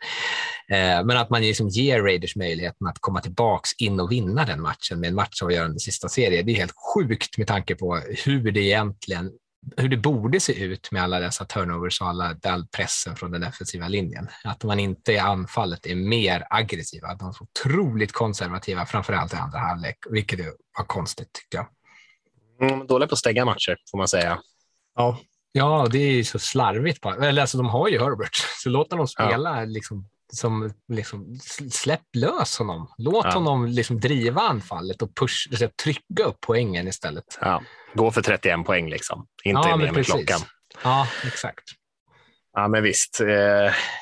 [0.71, 4.61] eh, men att man liksom ger Raiders möjligheten att komma tillbaks in och vinna den
[4.61, 6.43] matchen med en matchavgörande sista serie.
[6.43, 9.31] Det är helt sjukt med tanke på hur det egentligen
[9.77, 13.41] hur det borde se ut med alla dessa turnovers och alla, all pressen från den
[13.41, 14.27] defensiva linjen.
[14.43, 17.15] Att man inte i anfallet är mer aggressiva.
[17.15, 20.39] De är så otroligt konservativa, framförallt i andra halvlek, vilket
[20.77, 21.67] var konstigt tyckte jag.
[22.69, 24.39] Mm, dåliga på att stänga matcher, får man säga.
[24.95, 25.19] Ja,
[25.51, 27.05] ja det är så slarvigt.
[27.05, 29.65] Eller alltså, de har ju Herbert, så låt dem spela ja.
[29.65, 31.35] liksom, som liksom,
[31.71, 32.93] släpp lös honom.
[32.97, 33.31] Låt Ja.
[33.31, 37.37] honom liksom driva anfallet och push, alltså, trycka upp poängen istället.
[37.41, 37.63] Ja,
[37.93, 39.27] gå för 31 poäng liksom.
[39.43, 40.39] Inte Ja, ner med klockan.
[40.83, 41.63] Ja, exakt.
[42.53, 43.21] Ja, men visst.
[43.21, 43.27] Eh,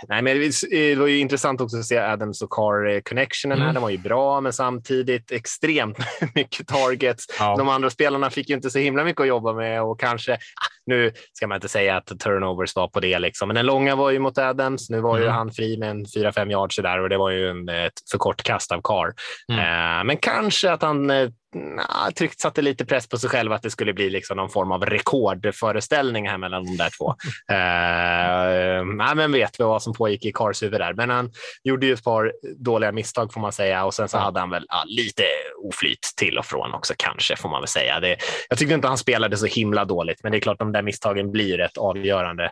[0.08, 3.64] nej, men det det var ju intressant också att se Adams och Carr-connectionen här.
[3.66, 3.74] Mm.
[3.74, 5.98] Den var ju bra, men samtidigt extremt
[6.36, 7.26] mycket targets.
[7.40, 7.56] Ja.
[7.58, 10.38] De andra spelarna fick ju inte så himla mycket att jobba med och kanske, ah,
[10.86, 13.48] nu ska man inte säga att turnovers var på det, liksom.
[13.48, 14.90] men den långa var ju mot Adams.
[14.90, 15.36] Nu var ju Mm.
[15.36, 18.44] han fri med en 4-5 yards där och det var ju en, ett för kort
[18.44, 19.14] kast av Carr.
[19.54, 19.60] Mm.
[20.00, 23.62] Eh, men kanske att han eh, nah, tryckt, satte lite press på sig själv att
[23.62, 27.16] det skulle bli liksom någon form av rekordföreställning här mellan de där två.
[27.56, 30.94] Eh, nej, men vet vi vad som pågick i Cars huvud där.
[30.94, 31.32] Men han
[31.64, 34.22] gjorde ju ett par dåliga misstag får man säga och sen så Ja.
[34.22, 35.24] hade han väl ja, lite
[35.64, 38.00] oflyt till och från också kanske får man väl säga.
[38.00, 38.18] Det,
[38.50, 41.32] jag tyckte inte han spelade så himla dåligt, men det är klart de där misstagen
[41.32, 42.52] blir rätt avgörande.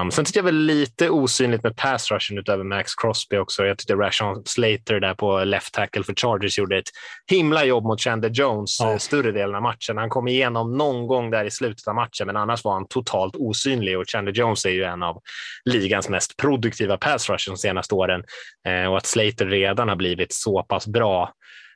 [0.00, 3.64] Um, sen tyckte jag väl lite osynligt med pass rushen utöver Max Crosby också.
[3.64, 6.88] Jag tyckte Rashon Slater där på left tackle för Chargers gjorde ett
[7.30, 8.92] himla jobb mot Chandler Jones Ja.
[8.92, 9.96] eh, större delen av matchen.
[9.96, 13.36] Han kom igenom någon gång där i slutet av matchen, men annars var han totalt
[13.36, 15.20] osynlig och Chandler Jones är ju en av
[15.64, 18.22] ligans mest produktiva pass rush de senaste åren
[18.66, 21.32] eh, och att Slater redan har blivit så pass bra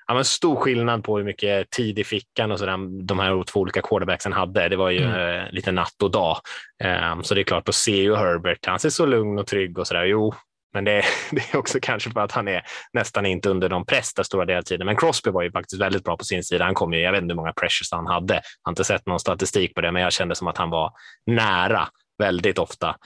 [0.07, 3.43] Ja, men stor skillnad på hur mycket tid i fickan och så där, de här
[3.45, 4.69] två olika quarterbacksen hade.
[4.69, 5.41] Det var ju Mm.
[5.41, 6.37] eh, lite natt och dag.
[6.85, 9.87] Eh, så det är klart, ser ju Herbert, han ser så lugn och trygg och
[9.87, 10.05] sådär.
[10.05, 10.35] Jo,
[10.75, 12.63] men det, det är också kanske för att han är
[12.93, 14.87] nästan inte under någon press där stora delar av tiden.
[14.87, 16.65] Men Crosby var ju faktiskt väldigt bra på sin sida.
[16.65, 18.35] Han kom ju, jag vet inte hur många pressures han hade.
[18.35, 20.93] Jag har inte sett någon statistik på det, men jag kände som att han var
[21.27, 21.89] nära
[22.19, 22.97] väldigt ofta.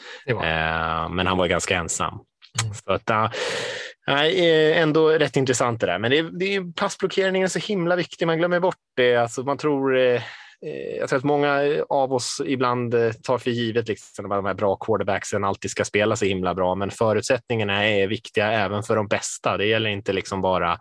[0.44, 2.18] Eh, men han var ganska ensam.
[2.62, 2.74] Mm.
[2.74, 3.30] Så att, ja,
[4.24, 5.98] eh, ändå rätt intressant det där.
[5.98, 8.26] Men det, det är, passblockeringen är så himla viktig.
[8.26, 9.16] Man glömmer bort det.
[9.16, 10.22] Alltså, man tror, eh,
[10.66, 14.44] eh jag tror att många av oss ibland eh, tar för givet liksom, att de
[14.44, 16.74] här bra quarterbacksen alltid ska spela så himla bra.
[16.74, 19.56] Men förutsättningarna är viktiga även för de bästa.
[19.56, 20.78] Det gäller inte liksom bara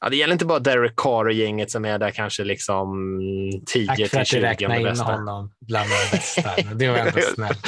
[0.00, 2.88] Ja, det gäller inte bara Derek Carr och gänget som är där kanske liksom
[3.66, 5.04] 10 Tack för till att du 20 om räknade in bästa.
[5.04, 6.50] honom bland de bästa.
[6.74, 7.66] Det var ändå snällt.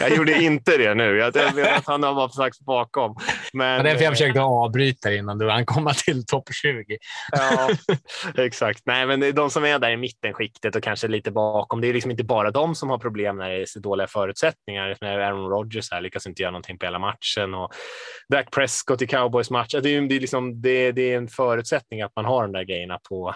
[0.00, 1.16] jag gjorde inte det nu.
[1.16, 3.16] Jag vet att han var strax bakom.
[3.52, 6.96] Men, var därför jag eh, försökte avbryta innan du hann komma till topp 20.
[7.30, 7.70] Ja,
[8.44, 8.82] exakt.
[8.84, 11.80] Nej, men de som är där i mittenskiktet och kanske lite bakom.
[11.80, 14.96] Det är liksom inte bara de som har problem när det är så dåliga förutsättningar.
[15.00, 17.72] När Aaron Rodgers här lyckas inte göra någonting på hela matchen och
[18.28, 19.74] Dak Prescott i Cowboys match.
[19.82, 22.64] Det är, det är, liksom, det, det är en förutsättning att man har de där
[22.64, 23.34] grejerna på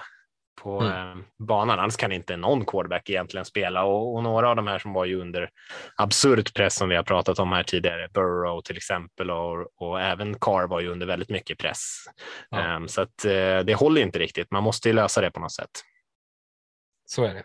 [0.63, 1.19] på Mm.
[1.19, 1.79] eh, banan.
[1.79, 5.05] Annars kan inte någon quarterback egentligen spela och, och några av de här som var
[5.05, 5.51] ju under
[5.97, 10.39] absurd press som vi har pratat om här tidigare, Burrow till exempel och, och även
[10.39, 12.05] Carr var ju under väldigt mycket press.
[12.51, 12.61] Ja.
[12.61, 14.51] Ehm, så att eh, det håller inte riktigt.
[14.51, 15.71] Man måste ju lösa det på något sätt.
[17.07, 17.45] Så är det.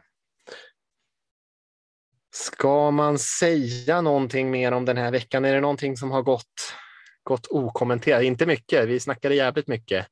[2.33, 5.45] Ska man säga någonting mer om den här veckan?
[5.45, 6.75] Är det någonting som har gått,
[7.23, 8.23] gått okommenterat?
[8.23, 8.87] Inte mycket.
[8.89, 10.07] Vi snackade jävligt mycket.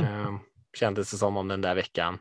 [0.00, 0.38] Ehm,
[0.78, 2.18] kändes det som om den där veckan.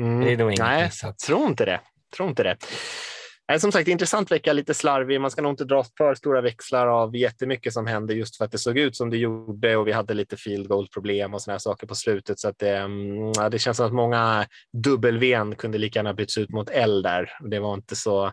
[0.00, 1.18] Mm, Det är nog inget nej, missat.
[1.18, 1.80] tror inte det.
[2.16, 2.56] Tror inte det.
[3.48, 5.20] Nej, som sagt, intressant vecka, lite slarvig.
[5.20, 8.52] Man ska nog inte dra för stora växlar av jättemycket som hände just för att
[8.52, 11.54] det såg ut som det gjorde och vi hade lite field goal problem och såna
[11.54, 12.38] här saker på slutet.
[12.38, 16.38] Så att det, mm, ja, det känns som att många W kunde lika gärna byts
[16.38, 17.30] ut mot L där.
[17.50, 18.32] Det var inte så,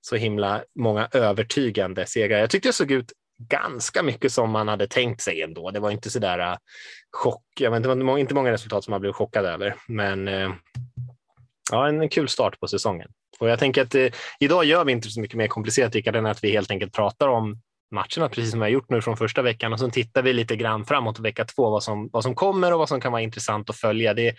[0.00, 2.38] så himla många övertygande segrar.
[2.38, 5.70] Jag tyckte det såg ut ganska mycket som man hade tänkt sig ändå.
[5.70, 6.56] Det var inte så där äh,
[7.12, 7.44] chock.
[7.60, 10.50] Jag vet, inte, det var inte många resultat som man blev chockad över, men eh,
[11.70, 13.08] ja, en kul start på säsongen.
[13.38, 14.06] Och jag tänker att eh,
[14.40, 17.28] idag gör vi inte så mycket mer komplicerat, Rickard, än att vi helt enkelt pratar
[17.28, 20.32] om matcherna, precis som vi har gjort nu från första veckan och så tittar vi
[20.32, 23.22] lite grann framåt vecka två, vad som, vad som kommer och vad som kan vara
[23.22, 24.14] intressant att följa.
[24.14, 24.34] Det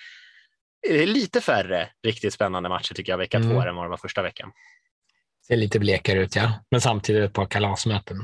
[0.90, 3.50] är lite färre riktigt spännande matcher tycker jag vecka Mm.
[3.50, 4.52] två än vad det var första veckan.
[5.48, 6.54] Ser lite blekare ut, ja.
[6.72, 8.18] Men samtidigt ett par kalasmöten.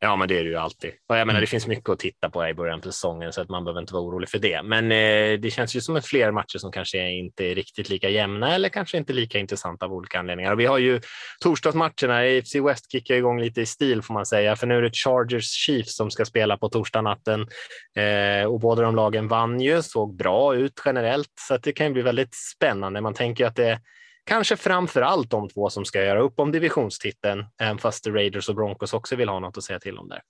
[0.00, 0.90] Ja, men det är det ju alltid.
[1.08, 1.40] Och jag menar, Mm.
[1.40, 3.94] det finns mycket att titta på i början på säsongen så att man behöver inte
[3.94, 4.62] vara orolig för det.
[4.62, 8.54] Men eh, det känns ju som fler matcher som kanske inte är riktigt lika jämna
[8.54, 10.52] eller kanske inte lika intressanta av olika anledningar.
[10.52, 11.00] Och vi har ju
[11.40, 12.16] torsdagsmatcherna.
[12.38, 15.50] AFC West kickar igång lite i stil får man säga, för nu är det Chargers
[15.50, 17.46] Chiefs som ska spela på torsdagnatten
[17.96, 21.86] eh, och båda de lagen vann ju, såg bra ut generellt, så att det kan
[21.86, 23.00] ju bli väldigt spännande.
[23.00, 23.80] Man tänker att det
[24.28, 28.54] Kanske framför allt de två som ska göra upp om divisionstiteln, även fast Raiders och
[28.54, 30.20] Broncos också vill ha något att säga till om där.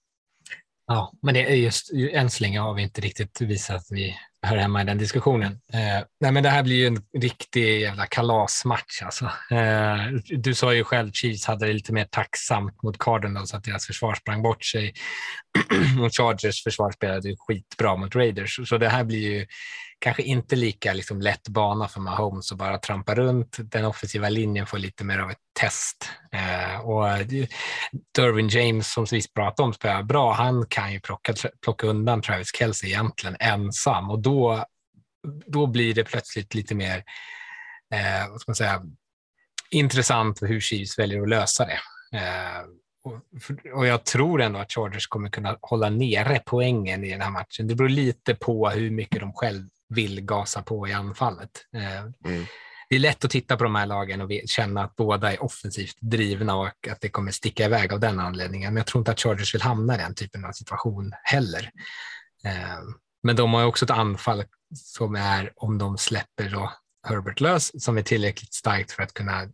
[0.86, 4.16] Ja, men det är just, än så länge har vi inte riktigt visat att vi
[4.46, 5.52] hör hemma i den diskussionen.
[5.72, 9.02] Eh, nej, men det här blir ju en riktig jävla kalasmatch.
[9.02, 9.24] Alltså.
[9.50, 9.96] Eh,
[10.30, 13.86] du sa ju själv Chiefs hade det lite mer tacksamt mot Cardinals alltså att deras
[13.86, 14.94] försvar sprang bort sig.
[16.04, 18.68] och Chargers försvar spelade ju skitbra mot Raiders.
[18.68, 19.46] Så det här blir ju
[19.98, 23.56] kanske inte lika liksom, lätt bana för Mahomes att bara trampa runt.
[23.60, 26.10] Den offensiva linjen får lite mer av ett test.
[26.32, 27.26] Eh, och eh,
[28.14, 30.32] Derwin James, som vi pratade om, spelar bra.
[30.32, 34.64] Han kan ju plocka, plocka undan Travis Kelce egentligen ensam och då,
[35.46, 37.04] då blir det plötsligt lite mer
[37.94, 38.82] eh, vad ska man säga,
[39.70, 41.80] intressant hur Chiefs väljer att lösa det.
[42.18, 42.64] Eh,
[43.74, 47.66] och jag tror ändå att Chargers kommer kunna hålla nere poängen i den här matchen.
[47.68, 51.50] Det beror lite på hur mycket de själv vill gasa på i anfallet.
[51.76, 52.46] Eh, mm.
[52.88, 55.96] Det är lätt att titta på de här lagen och känna att båda är offensivt
[56.00, 58.74] drivna och att det kommer sticka iväg av den anledningen.
[58.74, 61.70] Men jag tror inte att Chargers vill hamna i den typen av situation heller.
[63.22, 66.72] Men de har också ett anfall som är, om de släpper då
[67.08, 69.48] Herbert lös, som är tillräckligt starkt för att kunna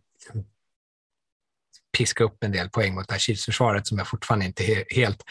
[1.97, 5.23] piska upp en del poäng mot det här Chiefs-försvaret som jag fortfarande inte är helt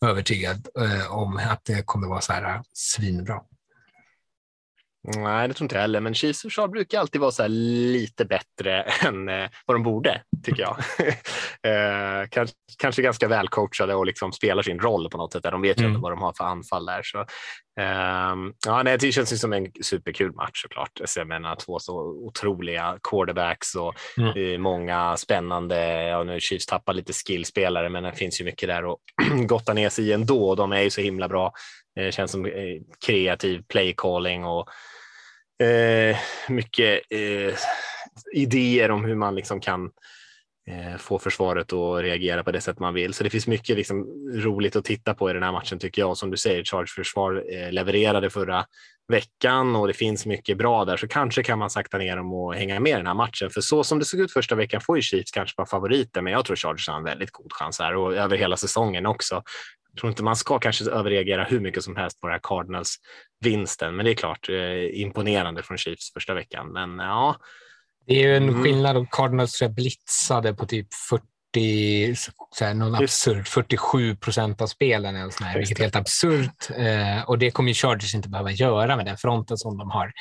[0.00, 3.40] övertygad eh, om att det kommer vara så här eh, svinbra.
[5.06, 8.82] Nej, det tror inte jag heller, men Chiefs försvar brukar alltid vara så lite bättre
[9.06, 10.76] än eh, vad de borde, tycker jag.
[11.72, 15.42] eh, kanske, kanske ganska välcoachade och liksom spelar sin roll på något sätt.
[15.42, 15.50] Där.
[15.50, 16.00] De vet ju mm.
[16.00, 17.00] vad de har för anfall där.
[17.02, 17.18] Så,
[17.80, 18.34] eh,
[18.66, 21.00] ja, nej, det känns ju som en superkul match såklart.
[21.04, 24.62] Så jag menar, två så otroliga quarterbacks och mm.
[24.62, 28.98] många spännande, ja, nu Chiefs tappar lite skillspelare, men det finns ju mycket där att
[29.46, 30.54] gotta ner sig i ändå.
[30.54, 31.52] De är ju så himla bra.
[31.94, 32.52] Det känns som eh,
[33.06, 34.68] kreativ playcalling och
[35.64, 36.16] eh,
[36.48, 37.54] mycket eh,
[38.32, 39.90] idéer om hur man liksom kan
[40.70, 43.14] eh, få försvaret att reagera på det sätt man vill.
[43.14, 46.16] Så det finns mycket liksom roligt att titta på i den här matchen tycker jag.
[46.16, 48.64] Som du säger, Charge försvar eh, levererade förra
[49.08, 52.54] veckan och det finns mycket bra där så kanske kan man sakta ner dem och
[52.54, 53.50] hänga med i den här matchen.
[53.50, 56.32] För så som det såg ut första veckan får ju Chiefs kanske vara favoriter, men
[56.32, 59.42] jag tror Chargers har en väldigt god chans här och över hela säsongen också.
[59.94, 63.96] Jag tror inte man ska kanske överreagera hur mycket som helst på den här Cardinals-vinsten,
[63.96, 66.72] men det är klart eh, imponerande från Chiefs första veckan.
[66.72, 67.36] Men ja.
[68.06, 68.62] Det är ju en mm.
[68.62, 70.88] skillnad om Cardinals blitzade på typ
[71.54, 72.14] 40,
[72.50, 76.70] så här, någon absurd, 47 procent av spelen, eller sån här, vilket är helt absurt.
[76.76, 80.12] Eh, och det kommer ju Chargers inte behöva göra med den fronten som de har.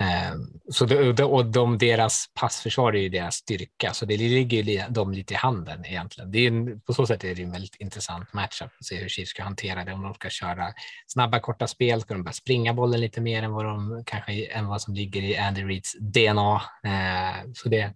[0.00, 4.82] Ehm, så det, och de, deras passförsvar är ju deras styrka, så det ligger ju
[4.88, 6.30] dem lite i handen egentligen.
[6.30, 9.08] Det är en, på så sätt är det en väldigt intressant match att se hur
[9.08, 9.92] Chiefs ska hantera det.
[9.92, 10.72] Om de ska köra
[11.06, 14.66] snabba, korta spel, ska de börja springa bollen lite mer än vad, de, kanske, än
[14.66, 16.62] vad som ligger i Andy Reeds DNA.
[16.84, 17.94] Ehm, så det,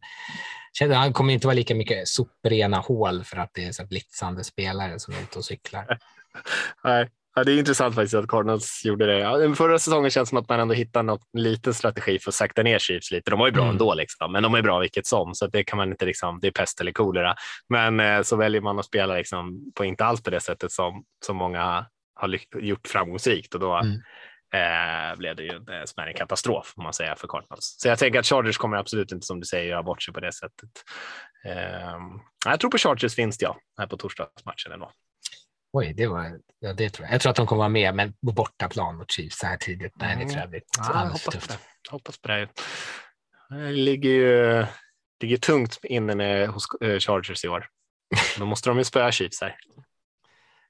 [0.95, 5.01] han kommer inte vara lika mycket soprena hål för att det är så blitzande spelare
[5.01, 5.99] som är ute och cyklar.
[6.85, 9.18] Nej, Ja, det är intressant faktiskt att Cardinals gjorde det.
[9.18, 12.62] Ja, förra säsongen känns som att man ändå hittade någon liten strategi för att sakta
[12.62, 13.31] ner Chiefs lite.
[13.31, 13.73] De var ju bra mm.
[13.73, 16.47] ändå, liksom, men de är bra vilket som, så det kan man inte liksom, det
[16.47, 17.35] är pest eller kolera.
[17.68, 21.05] Men eh, så väljer man att spela liksom, på inte alls på det sättet som,
[21.27, 23.92] som många har gjort framgångsrikt och då mm.
[24.55, 27.77] eh, blev det ju en eh, smärre katastrof om man säger för Cardinals.
[27.79, 30.20] Så jag tänker att Chargers kommer absolut inte som du säger göra bort sig på
[30.20, 30.70] det sättet.
[31.44, 31.99] Eh,
[32.47, 34.90] jag tror på Chargers vinst ja, här på torsdagsmatchen ändå.
[35.76, 37.14] Oj, det var, ja, det tror jag.
[37.14, 39.92] jag tror att de kommer vara med, men på bortaplan mot Chiefs så här tidigt.
[39.96, 41.48] Nej, det tror jag blir ja, hoppas tufft.
[41.48, 41.90] På det.
[41.90, 42.48] Hoppas på det.
[43.48, 44.66] Det ligger ju
[45.20, 47.66] ligger tungt inne hos eh, Chargers i år.
[48.38, 49.56] Då måste de ju spöa Chiefs här.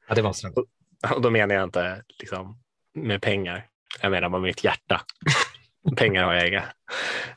[0.08, 0.52] Ja, det måste de.
[0.52, 0.66] Och,
[1.16, 2.62] och då menar jag inte liksom,
[2.94, 3.66] med pengar.
[4.02, 5.00] Jag menar med mitt hjärta.
[5.96, 6.62] Pengar har jag inga.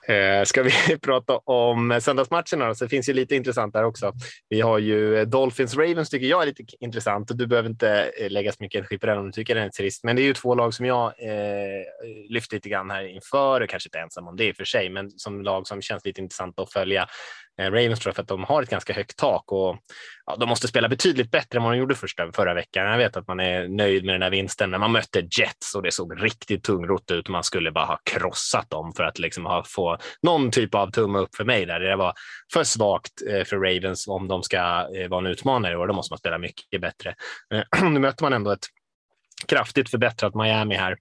[0.07, 2.75] Eh, ska vi prata om söndagsmatcherna?
[2.75, 4.13] Så det finns ju lite intressant där också.
[4.49, 8.11] Vi har ju eh, Dolphins Ravens tycker jag är lite intressant och du behöver inte
[8.19, 10.03] eh, lägga så mycket energi på den om du tycker den är trist.
[10.03, 11.83] Men det är ju två lag som jag eh,
[12.29, 15.11] lyfter lite grann här inför, kanske inte ensam om det i och för sig, men
[15.11, 17.07] som lag som känns lite intressant att följa.
[17.57, 19.77] Eh, Ravens tror jag för att de har ett ganska högt tak och
[20.25, 22.85] ja, de måste spela betydligt bättre än vad de gjorde första, förra veckan.
[22.85, 25.83] Jag vet att man är nöjd med den här vinsten, men man mötte Jets och
[25.83, 27.29] det såg riktigt tungrott ut.
[27.29, 31.19] Man skulle bara ha krossat dem för att liksom ha, få någon typ av tumme
[31.19, 31.79] upp för mig där.
[31.79, 32.13] Det var
[32.53, 34.57] för svagt eh, för Ravens om de ska
[34.95, 37.15] eh, vara en utmanare och då måste man spela mycket bättre.
[37.53, 38.65] Eh, nu möter man ändå ett
[39.47, 40.97] kraftigt förbättrat Miami här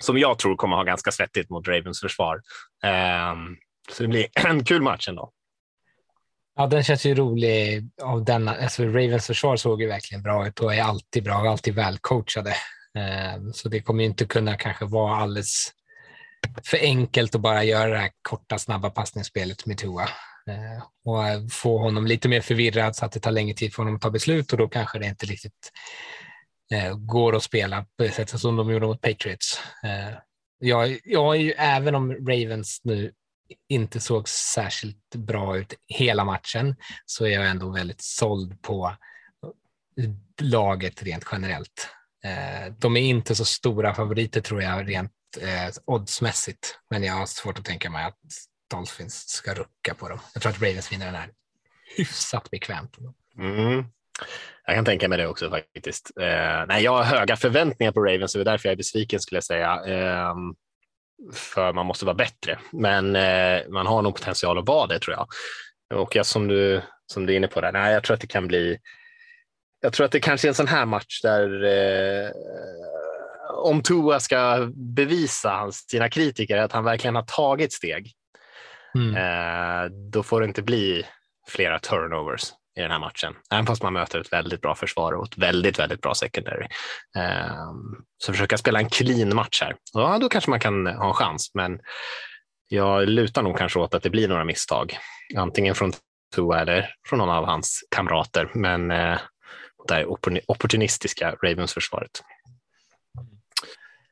[0.00, 2.40] som jag tror kommer ha ganska svettigt mot Ravens försvar.
[2.82, 3.56] Ehm,
[3.92, 5.32] så det blir en kul match ändå.
[6.60, 7.90] Ja, den känns ju rolig.
[8.02, 11.46] Av den, Alltså, Ravens försvar såg ju verkligen bra ut och är alltid bra och
[11.46, 12.54] alltid välcoachade.
[12.98, 15.70] Ehm, så det kommer inte kunna kanske vara alldeles
[16.64, 20.08] för enkelt att bara göra det här korta, snabba passningsspelet med Tua
[20.50, 23.96] ehm, och få honom lite mer förvirrad så att det tar längre tid för honom
[23.96, 25.72] att ta beslut och då kanske det inte riktigt
[26.74, 29.60] eh, går att spela på det sättet som de gjorde mot Patriots.
[29.84, 30.14] Ehm,
[30.58, 33.12] jag, jag är ju, även om Ravens nu
[33.68, 36.76] inte såg särskilt bra ut hela matchen,
[37.06, 38.96] så är jag ändå väldigt såld på
[40.40, 41.88] laget rent generellt.
[42.24, 47.26] Eh, de är inte så stora favoriter tror jag rent eh, oddsmässigt, men jag har
[47.26, 48.18] svårt att tänka mig att
[48.70, 50.18] Dolphins ska rucka på dem.
[50.34, 51.30] Jag tror att Ravens vinner den här
[51.96, 52.96] hyfsat bekvämt.
[53.38, 53.84] Mm.
[54.66, 56.10] Jag kan tänka mig det också faktiskt.
[56.20, 59.20] Eh, nej, jag har höga förväntningar på Ravens och det är därför jag är besviken
[59.20, 59.82] skulle jag säga.
[59.86, 60.34] Eh,
[61.32, 65.16] för man måste vara bättre, men eh, man har nog potential att vara det tror
[65.16, 65.26] jag.
[66.00, 68.26] Och jag, som, du, som du är inne på, där, nej, jag tror att det
[68.26, 68.78] kan bli
[69.80, 72.30] jag tror att det kanske är en sån här match där eh,
[73.54, 78.12] om Tua ska bevisa hans, sina kritiker att han verkligen har tagit steg,
[78.94, 79.16] mm.
[79.16, 81.06] eh, då får det inte bli
[81.48, 83.34] flera turnovers i den här matchen.
[83.52, 86.66] Även fast man möter ett väldigt bra försvar och ett väldigt, väldigt bra secondary.
[87.16, 89.76] Ehm, så försöka spela en clean match här.
[89.92, 91.80] Ja, då kanske man kan ha en chans, men
[92.68, 94.98] jag lutar nog kanske åt att det blir några misstag.
[95.36, 95.92] Antingen från
[96.34, 98.50] Tua eller från någon av hans kamrater.
[98.54, 99.18] Men eh,
[99.88, 102.22] det det opportunistiska Ravens-försvaret.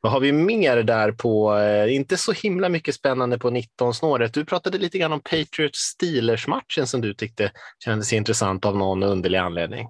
[0.01, 4.35] Vad har vi mer där på, eh, inte så himla mycket spännande på 19-snåret.
[4.35, 7.53] Du pratade lite grann om Patriots-Steelers-matchen som du tyckte
[7.85, 9.89] kändes intressant av någon underlig anledning.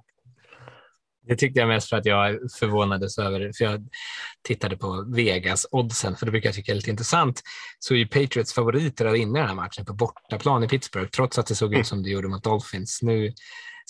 [1.28, 3.88] Det tyckte jag mest för att jag förvånades över, för jag
[4.42, 7.42] tittade på Vegas-oddsen, för det brukar jag tycka är lite intressant,
[7.78, 11.38] så är ju Patriots favoriter att vinna den här matchen på bortaplan i Pittsburgh, trots
[11.38, 13.02] att det såg ut som det gjorde mot Dolphins.
[13.02, 13.32] Nu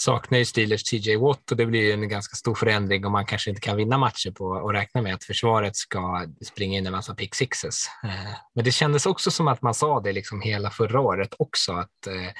[0.00, 3.50] saknar ju Steelers TJ Watt och det blir en ganska stor förändring om man kanske
[3.50, 7.14] inte kan vinna matcher på och räkna med att försvaret ska springa in en massa
[7.14, 7.86] pick sixes.
[8.04, 11.72] Eh, men det kändes också som att man sa det liksom hela förra året också
[11.72, 12.32] att eh,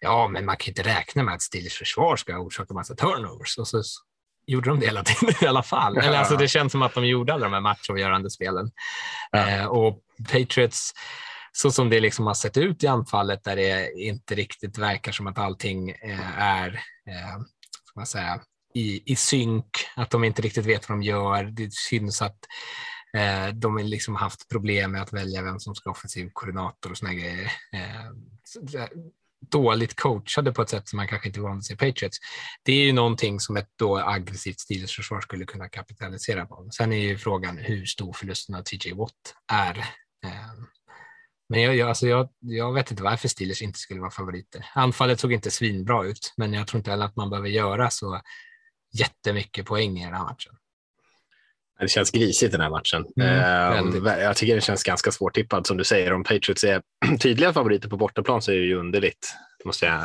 [0.00, 3.68] ja, men man kan inte räkna med att Steelers försvar ska orsaka massa turnovers och
[3.68, 3.82] så
[4.46, 5.96] gjorde de det hela tiden i alla fall.
[5.96, 8.70] Eller, alltså, det känns som att de gjorde alla de här matchavgörande spelen.
[9.30, 9.48] Ja.
[9.48, 9.98] Eh, och
[10.32, 10.92] Patriots
[11.52, 15.26] så som det liksom har sett ut i anfallet där det inte riktigt verkar som
[15.26, 16.68] att allting eh, är
[17.08, 17.40] eh,
[17.84, 18.40] ska man säga,
[18.74, 21.44] i, i synk, att de inte riktigt vet vad de gör.
[21.44, 22.38] Det syns att
[23.16, 26.98] eh, de har liksom haft problem med att välja vem som ska offensiv koordinator och
[26.98, 27.52] såna grejer.
[27.72, 28.88] Eh,
[29.50, 32.18] dåligt coachade på ett sätt som man kanske inte är sig i Patriots.
[32.62, 36.68] Det är ju någonting som ett då aggressivt Steelers försvar skulle kunna kapitalisera på.
[36.70, 39.78] Sen är ju frågan hur stor förlusten av TJ Watt är.
[40.24, 40.52] Eh,
[41.48, 44.66] men jag, jag, alltså jag, jag vet inte varför Steelers inte skulle vara favoriter.
[44.74, 48.20] Anfallet såg inte svinbra ut, men jag tror inte heller att man behöver göra så
[48.92, 50.52] jättemycket poäng i den här matchen.
[51.80, 53.04] Det känns grisigt den här matchen.
[53.20, 56.12] Mm, eh, jag tycker det känns ganska svårtippad som du säger.
[56.12, 56.82] Om Patriots är
[57.20, 59.34] tydliga favoriter på bortaplan så är det ju underligt.
[59.58, 60.00] Det måste jag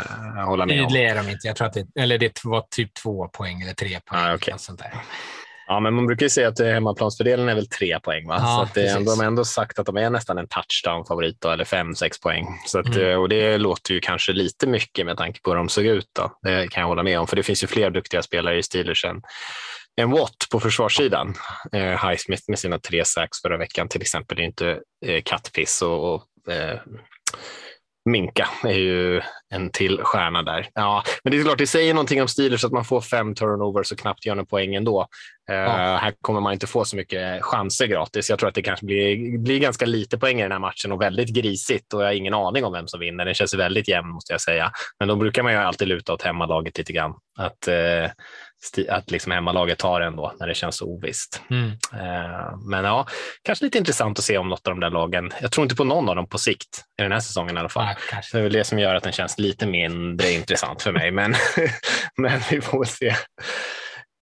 [0.46, 0.88] hålla med om.
[0.88, 1.48] Tydliga är de inte.
[1.48, 4.22] Jag tror att det, eller det var typ två poäng eller tre poäng.
[4.22, 4.54] Ah, okay.
[4.58, 4.94] sånt där.
[5.68, 8.28] Ja, men man brukar ju säga att hemmaplansfördelen är väl tre poäng.
[8.28, 8.36] Va?
[8.40, 11.46] Ja, så att det, ändå, de har ändå sagt att de är nästan en touchdown-favorit,
[11.46, 12.46] eller fem, sex poäng.
[12.66, 13.20] Så att, mm.
[13.20, 16.10] Och det låter ju kanske lite mycket med tanke på hur de såg ut.
[16.16, 16.32] Då.
[16.42, 19.06] Det kan jag hålla med om, för det finns ju fler duktiga spelare i Steelers
[19.06, 19.22] än,
[20.02, 21.34] än Watt på försvarssidan.
[21.74, 25.82] Eh, Highsmith med sina tre sacks förra veckan till exempel, det är inte eh, kattpiss
[25.82, 26.80] och, och eh,
[28.08, 30.70] Minka är ju en till stjärna där.
[30.74, 33.92] Ja, men det är klart, det säger någonting om Steelers att man får fem turnovers
[33.92, 35.08] och knappt gör någon poäng ändå.
[35.48, 35.64] Ja.
[35.64, 38.30] Uh, här kommer man inte få så mycket chanser gratis.
[38.30, 41.02] Jag tror att det kanske blir, blir ganska lite poäng i den här matchen och
[41.02, 43.26] väldigt grisigt och jag har ingen aning om vem som vinner.
[43.26, 44.72] Den känns väldigt jämn måste jag säga.
[45.00, 47.14] Men då brukar man ju alltid luta åt hemmalaget lite grann.
[47.40, 48.10] Att, uh,
[48.90, 51.42] att liksom hemmalaget tar ändå när det känns så ovisst.
[51.50, 51.66] Mm.
[51.70, 53.08] Uh, men ja,
[53.44, 55.32] kanske lite intressant att se om något av de där lagen.
[55.42, 57.70] Jag tror inte på någon av dem på sikt i den här säsongen i alla
[57.70, 57.88] fall.
[58.12, 61.12] Ja, det är väl det som gör att den känns lite mindre intressant för mig,
[61.12, 61.36] men,
[62.18, 63.16] men vi får väl se.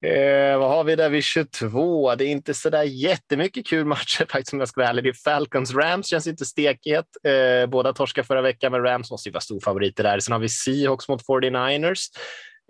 [0.06, 2.16] Eh, vad har vi där vid 22?
[2.16, 5.04] Det är inte så där jättemycket kul matcher faktiskt om jag ska vara ärlig.
[5.04, 7.06] Det är Falcons Rams känns inte stekhet.
[7.24, 10.20] Eh, båda torska förra veckan, men Rams måste ju vara storfavoriter där.
[10.20, 12.00] Sen har vi Seahawks mot 49ers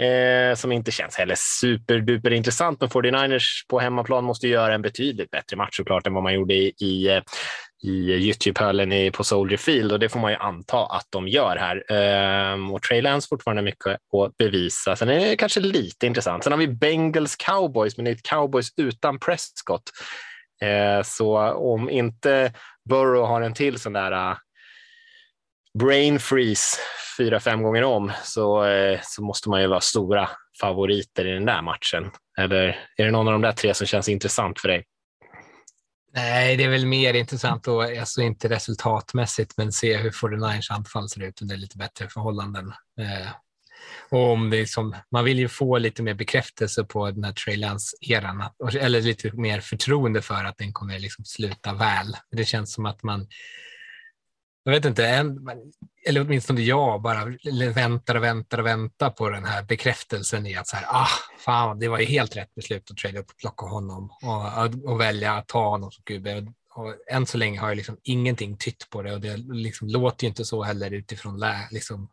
[0.01, 2.81] eh, som inte känns heller superduper intressant.
[2.81, 6.53] Men 49ers på hemmaplan måste göra en betydligt bättre match såklart än vad man gjorde
[6.53, 7.21] i, i eh,
[7.83, 11.91] i Gyttjepölen på Soldier Field och det får man ju anta att de gör här.
[11.91, 14.95] Ehm, och Trey Lance fortfarande mycket att bevisa.
[14.95, 16.43] Sen är det kanske lite intressant.
[16.43, 19.91] Sen har vi Bengals Cowboys, men det är ett Cowboys utan Prescott.
[20.61, 22.53] Ehm, så om inte
[22.89, 24.37] Burrow har en till sån där äh,
[25.79, 26.77] brain freeze
[27.17, 30.29] fyra, fem gånger om så, eh, så måste man ju vara stora
[30.61, 32.11] favoriter i den där matchen.
[32.37, 34.83] Eller är det någon av de där tre som känns intressant för dig?
[36.15, 41.09] Nej, det är väl mer intressant då, alltså inte resultatmässigt, men se hur 49ers anfall
[41.09, 42.67] ser ut under lite bättre förhållanden.
[42.99, 43.27] Eh,
[44.09, 47.31] Och om det är som, man vill ju få lite mer bekräftelse på den här
[47.31, 48.43] Trey Lance-eran,
[48.79, 52.17] eller lite mer förtroende för att den kommer liksom sluta väl.
[52.31, 53.27] Det känns som att man,
[54.65, 55.49] jag vet inte, en,
[56.07, 57.25] eller åtminstone jag bara
[57.73, 61.09] väntar och väntar och väntar på den här bekräftelsen i att så här, ah,
[61.45, 64.99] fan, det var ju helt rätt beslut att trade upp och plocka honom och, och
[64.99, 66.27] välja att ta honom som QB.
[66.75, 70.23] Och än så länge har jag liksom ingenting tytt på det och det liksom låter
[70.23, 72.09] ju inte så heller utifrån liksom,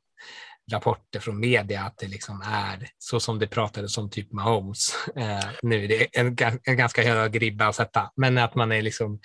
[0.72, 4.94] rapporter från media att det liksom är så som det pratades om typ Mahomes.
[5.16, 8.82] Eh, nu det är en, en ganska hög ribba att sätta, men att man är
[8.82, 9.20] liksom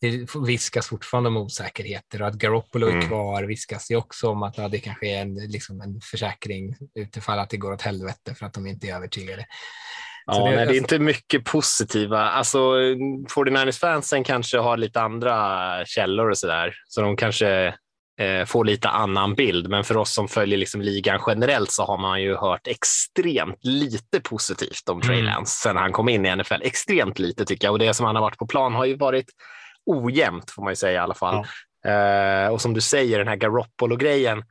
[0.00, 3.08] det viskas fortfarande om osäkerheter och att Garoppolo är mm.
[3.08, 7.38] kvar viskas ju också om att ja, det kanske är en, liksom en försäkring utifall
[7.38, 9.46] att det går åt helvete för att de inte är övertygade.
[10.26, 12.20] Ja, det, nej, det är inte mycket positiva.
[12.20, 12.58] Alltså,
[13.34, 17.74] 49ers-fansen kanske har lite andra källor och så där, så de kanske
[18.20, 19.68] eh, får lite annan bild.
[19.68, 24.20] Men för oss som följer liksom ligan generellt så har man ju hört extremt lite
[24.20, 25.26] positivt om Trey mm.
[25.26, 25.74] Lance mm.
[25.74, 26.62] sen han kom in i NFL.
[26.62, 29.26] Extremt lite tycker jag och det som han har varit på plan har ju varit
[29.86, 31.46] ojämnt får man ju säga i alla fall.
[31.82, 31.90] Ja.
[31.90, 34.42] Eh, och som du säger, den här Garoppolo-grejen.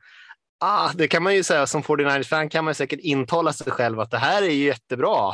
[0.62, 4.10] Ah, det kan man ju säga som 49ers-fan kan man säkert intala sig själv att
[4.10, 5.32] det här är jättebra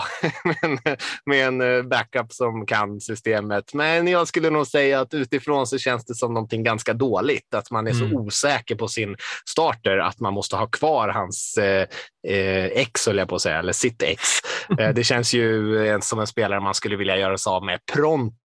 [1.27, 3.75] med en eh, backup som kan systemet.
[3.75, 7.55] Men jag skulle nog säga att utifrån så känns det som någonting ganska dåligt.
[7.55, 8.17] Att man är så mm.
[8.17, 9.17] osäker på sin
[9.49, 11.87] starter att man måste ha kvar hans eh,
[12.29, 14.23] eh ex, höll jag på att säga, eller sitt ex.
[14.79, 17.81] Eh, det känns ju som en spelare man skulle vilja göra sig av med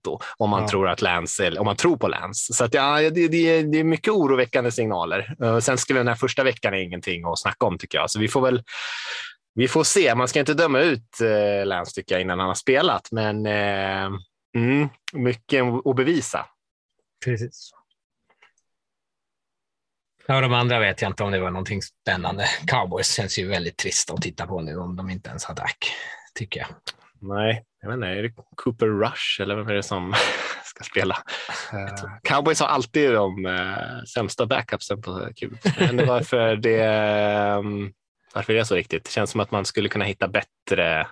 [0.03, 0.67] prompt om man, ja.
[0.67, 2.53] tror att Lance, om man tror på Lance.
[2.53, 5.35] Så att, ja, det, det, det är mycket oroväckande signaler.
[5.43, 8.11] Uh, sen skulle den här första veckan är ingenting att snacka om tycker jag.
[8.11, 8.63] Så vi får väl
[9.53, 10.15] vi får se.
[10.15, 14.17] Man ska inte döma ut uh, Lance tycker jag innan han har spelat, men uh,
[14.57, 16.45] mm, mycket att bevisa.
[17.25, 17.71] Precis.
[20.27, 22.45] Ja, de andra vet jag inte om det var någonting spännande.
[22.67, 25.77] Cowboys känns ju väldigt trist att titta på nu om de inte ens har Dak,
[26.35, 26.67] tycker jag.
[27.21, 30.13] Nej, jag vet inte, är det Cooper Rush eller vem är det som
[30.63, 31.17] ska spela?
[31.73, 35.53] Uh, Cowboys har alltid de uh, sämsta backupsen på QB.
[35.79, 36.83] Men varför det,
[37.57, 37.93] um,
[38.33, 39.03] varför är det så riktigt?
[39.03, 41.07] Det känns som att man skulle kunna hitta bättre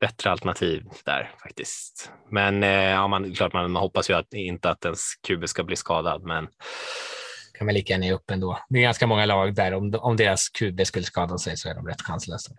[0.00, 2.12] bättre alternativ där faktiskt.
[2.30, 5.64] Men eh, ja, man, klart man, man hoppas ju att, inte att ens QB ska
[5.64, 6.48] bli skadad, men
[7.58, 8.58] kan man lika gärna ge upp ändå.
[8.68, 11.74] Det är ganska många lag där, om, om deras QB skulle skada sig så är
[11.74, 12.52] de rätt chanslösa.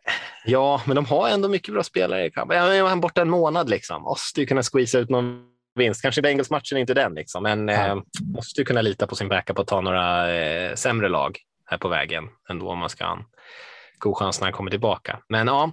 [0.45, 2.32] Ja, men de har ändå mycket bra spelare.
[2.36, 4.02] Jag är borta en månad, liksom.
[4.02, 5.43] måste ju kunna squeeza ut någon
[5.76, 6.02] vinst.
[6.02, 7.43] Kanske Bengals-matchen är inte den, liksom.
[7.43, 7.88] men ja.
[7.88, 7.97] eh,
[8.36, 11.88] måste ju kunna lita på sin backup och ta några eh, sämre lag här på
[11.88, 13.24] vägen ändå om man ska ha en
[14.00, 15.20] god chans när han kommer tillbaka.
[15.30, 15.64] Men ja,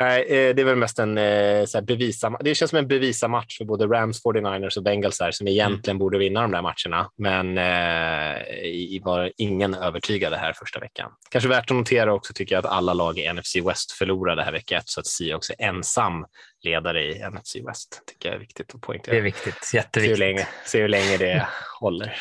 [0.00, 3.58] eh, det är väl mest en eh, så bevisa, det känns som en bevisa match
[3.58, 5.98] för både Rams, 49ers och Bengals här, som egentligen mm.
[5.98, 7.10] borde vinna de där matcherna.
[7.16, 11.10] Men eh, var ingen övertygade här första veckan.
[11.30, 14.52] Kanske värt att notera också tycker jag att alla lag i NFC West förlorade här
[14.52, 16.26] vecka ett så att Seahawks är ensam
[16.64, 18.02] ledare i NFC West.
[18.06, 19.12] tycker jag är viktigt att poängtera.
[19.14, 20.18] Det är viktigt, jätteviktigt.
[20.18, 21.48] Se hur länge, se hur länge det
[21.80, 22.16] håller.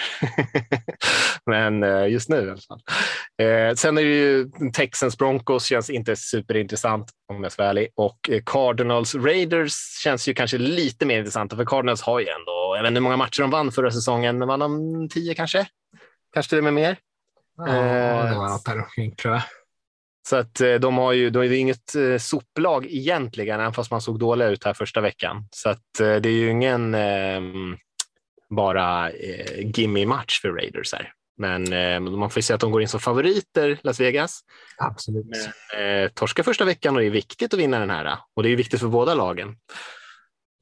[1.45, 2.81] Men eh, just nu i alla fall.
[3.41, 7.87] Eh, sen är det ju Texans Broncos känns inte superintressant om jag ska vara ärlig.
[7.95, 9.73] Och eh, Cardinals Raiders
[10.03, 13.03] känns ju kanske lite mer intressanta för Cardinals har ju ändå, jag vet inte hur
[13.03, 15.67] många matcher de vann förra säsongen, vann de tio kanske?
[16.33, 16.97] Kanske till och med mer?
[17.57, 17.65] Ja,
[18.23, 19.43] det var något där tror jag.
[20.27, 24.01] Så att eh, de har ju, de är inget eh, soplag egentligen, även fast man
[24.01, 25.47] såg dåliga ut här första veckan.
[25.51, 27.41] Så att eh, det är ju ingen eh,
[28.49, 31.11] bara eh, gimme-match för Raiders här.
[31.37, 34.39] Men eh, man får ju säga att de går in som favoriter, Las Vegas.
[34.77, 35.25] Absolut.
[35.75, 38.17] Men, eh, torska första veckan och det är viktigt att vinna den här.
[38.35, 39.55] Och det är viktigt för båda lagen.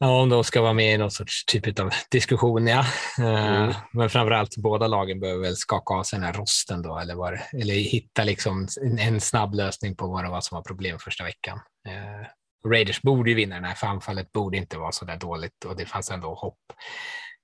[0.04, 2.86] Ja, om de ska vara med i någon sorts typ av diskussion, ja.
[3.20, 3.74] Eh, mm.
[3.94, 7.42] Men framförallt båda lagen behöver väl skaka av sig den här rosten då, eller, var,
[7.54, 8.68] eller hitta liksom
[9.00, 11.60] en snabb lösning på vad det var som var problem första veckan.
[11.88, 12.28] Eh,
[12.70, 15.78] Raiders borde ju vinna den här, för anfallet borde inte vara så där dåligt och
[15.78, 16.60] det fanns ändå hopp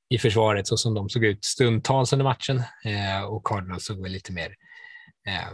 [0.10, 4.12] i försvaret så som de såg ut stundtals under matchen eh, och Cardinals såg väl
[4.12, 4.56] lite mer,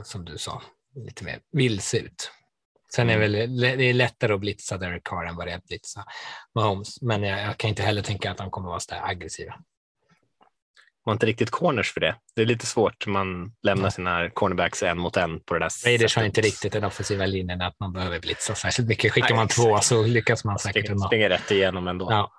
[0.03, 0.61] som du sa,
[0.95, 2.31] lite mer vilse ut.
[2.95, 3.55] Sen är det mm.
[3.59, 6.05] väl det är lättare att blitza Derek Carr än vad det är att blitza
[6.55, 9.53] Mahomes, men jag, jag kan inte heller tänka att de kommer vara så där aggressiva.
[11.05, 12.15] Man har inte riktigt corners för det.
[12.35, 13.07] Det är lite svårt.
[13.07, 16.83] Man lämnar sina cornerbacks en mot en på det där Raiders har inte riktigt den
[16.83, 19.11] offensiva linjen att man behöver blitza särskilt mycket.
[19.11, 20.85] Skickar Nej, man två så lyckas man säkert.
[20.85, 22.07] Springer, springer rätt igenom ändå.
[22.11, 22.31] Ja.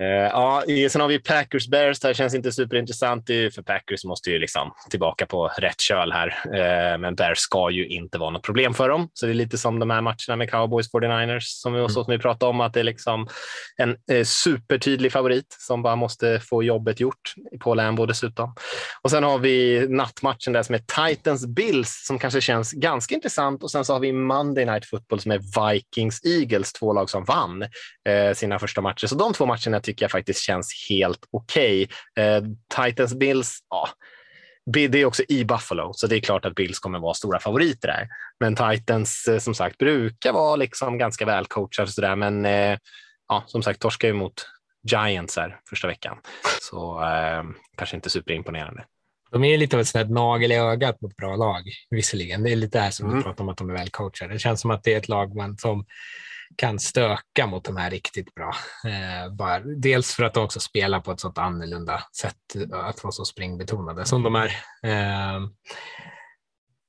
[0.00, 2.00] Uh, ja, sen har vi Packers Bears.
[2.00, 6.28] Det här känns inte superintressant för Packers måste ju liksom tillbaka på rätt köl här.
[6.46, 9.08] Uh, men Bears ska ju inte vara något problem för dem.
[9.12, 11.88] Så det är lite som de här matcherna med Cowboys 49ers som vi, mm.
[11.88, 13.28] som vi pratade om, att det är liksom
[13.76, 18.54] en uh, supertydlig favorit som bara måste få jobbet gjort på Lambo dessutom.
[19.02, 23.62] Och sen har vi nattmatchen där som är Titans Bills som kanske känns ganska intressant
[23.62, 27.24] och sen så har vi Monday Night Football som är Vikings Eagles, två lag som
[27.24, 27.64] vann
[28.34, 29.06] sina första matcher.
[29.06, 31.88] Så de två matcherna tycker jag faktiskt känns helt okej.
[32.14, 32.26] Okay.
[32.26, 32.42] Eh,
[32.76, 33.88] Titans Bills, ja,
[34.66, 37.88] det är också i Buffalo, så det är klart att Bills kommer vara stora favoriter
[37.88, 38.08] där.
[38.40, 42.78] Men Titans eh, som sagt brukar vara liksom ganska välcoachade sådär, men eh,
[43.28, 44.46] ja, som sagt torskar ju mot
[44.90, 46.18] Giants här första veckan,
[46.60, 47.42] så eh,
[47.76, 48.84] kanske inte superimponerande.
[49.30, 52.42] De är lite av ett sånt nagel i ögat mot bra lag, visserligen.
[52.42, 53.18] Det är lite där som mm.
[53.18, 54.32] du pratar om att de är välcoachade.
[54.32, 55.86] Det känns som att det är ett lag man som
[56.56, 58.54] kan stöka mot de här riktigt bra.
[58.84, 63.12] Eh, bara, dels för att de också spelar på ett sånt annorlunda sätt, att vara
[63.12, 64.46] så springbetonade som de är.
[64.82, 65.40] Eh,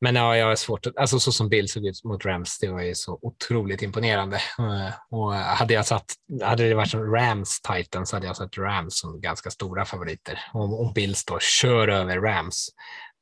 [0.03, 2.67] men ja, jag har svårt att, alltså så som Bill såg ut mot Rams, det
[2.67, 4.35] var ju så otroligt imponerande.
[4.35, 6.05] Eh, och hade jag satt,
[6.43, 10.39] hade det varit som Rams Titans hade jag satt Rams som ganska stora favoriter.
[10.53, 12.69] Om, om Bills då kör över Rams,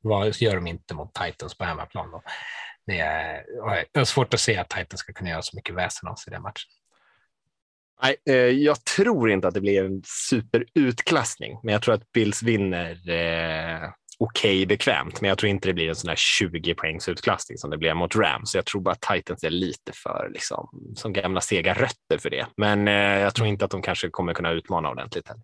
[0.00, 2.22] vad gör de inte mot Titans på hemmaplan då?
[2.86, 3.44] Det är,
[3.92, 6.30] jag har svårt att se att Titans ska kunna göra så mycket väsen av sig
[6.30, 6.70] i den matchen.
[8.02, 12.42] Nej, eh, jag tror inte att det blir en superutklassning, men jag tror att Bills
[12.42, 15.20] vinner eh, okej okay, bekvämt.
[15.20, 17.96] Men jag tror inte det blir en sån där 20 poängs utklassning som det blev
[17.96, 18.54] mot Rams.
[18.54, 22.46] Jag tror bara att Titans är lite för liksom, som gamla sega rötter för det.
[22.56, 25.28] Men eh, jag tror inte att de kanske kommer kunna utmana ordentligt.
[25.28, 25.42] Heller.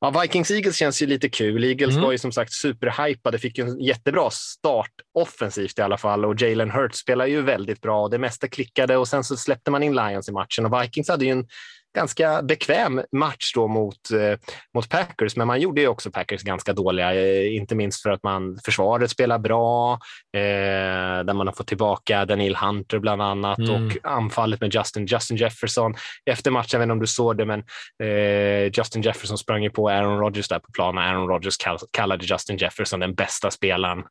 [0.00, 1.64] Ja, Vikings Eagles känns ju lite kul.
[1.64, 2.04] Eagles mm.
[2.04, 6.70] var ju som sagt superhypade, fick en jättebra start offensivt i alla fall och Jalen
[6.70, 9.94] Hurts spelar ju väldigt bra och det mesta klickade och sen så släppte man in
[9.94, 11.46] Lions i matchen och Vikings hade ju en
[11.94, 14.38] ganska bekväm match då mot, eh,
[14.74, 18.22] mot Packers, men man gjorde ju också Packers ganska dåliga, eh, inte minst för att
[18.22, 19.92] man försvaret spelar bra,
[20.36, 23.86] eh, där man har fått tillbaka Daniel Hunter bland annat mm.
[23.86, 25.94] och anfallet med Justin, Justin Jefferson.
[26.30, 27.62] Efter matchen, jag vet inte om du såg det, men
[28.02, 31.04] eh, Justin Jefferson sprang ju på Aaron Rodgers där på planen.
[31.04, 34.04] Aaron Rodgers kall, kallade Justin Jefferson den bästa spelaren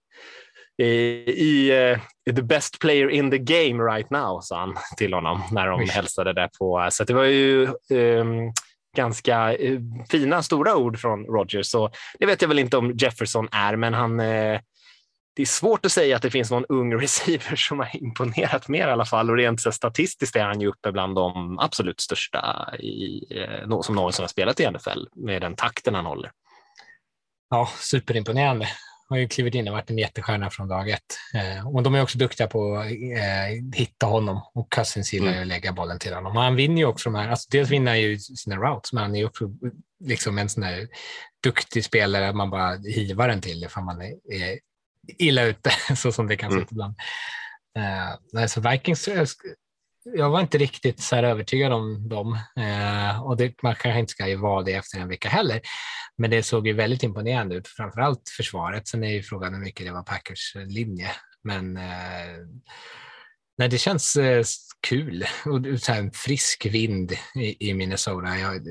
[0.84, 2.00] i uh,
[2.36, 6.34] the best player in the game right now, sa han till honom när de hälsade
[6.34, 6.88] där på.
[6.92, 8.54] Så det var ju um,
[8.96, 11.68] ganska uh, fina, stora ord från Rogers.
[11.68, 14.60] Så det vet jag väl inte om Jefferson är, men han uh,
[15.36, 18.88] det är svårt att säga att det finns någon ung receiver som har imponerat mer
[18.88, 22.72] i alla fall och rent så statistiskt är han ju uppe bland de absolut största
[22.80, 23.24] i,
[23.82, 26.32] som någonsin har spelat i NFL med den takten han håller.
[27.50, 28.68] Ja, superimponerande
[29.10, 31.18] har ju klivit in och varit en jättestjärna från dag ett.
[31.34, 35.42] Eh, och de är också duktiga på att eh, hitta honom och Cousins gillar mm.
[35.42, 36.38] att lägga bollen till honom.
[36.38, 39.04] Och han vinner ju också de här, alltså dels vinner han ju sina routes, men
[39.04, 39.50] han är ju också
[40.04, 40.88] liksom en sån där
[41.44, 44.60] duktig spelare man bara hivar den till ifall man är, är
[45.18, 46.74] illa ute, så som det kan se ut mm.
[46.76, 46.96] ibland.
[47.78, 49.10] Eh, så Vikings
[50.16, 54.12] jag var inte riktigt så här övertygad om dem eh, och det, man kanske inte
[54.12, 55.62] ska ju vara det efter en vecka heller.
[56.18, 58.88] Men det såg ju väldigt imponerande ut, framförallt försvaret.
[58.88, 61.12] Sen är ju frågan hur mycket det var Packers linje.
[61.44, 62.38] Men eh,
[63.58, 64.44] nej, det känns eh,
[64.88, 68.38] kul och så här, en frisk vind i, i Minnesota.
[68.38, 68.62] Jag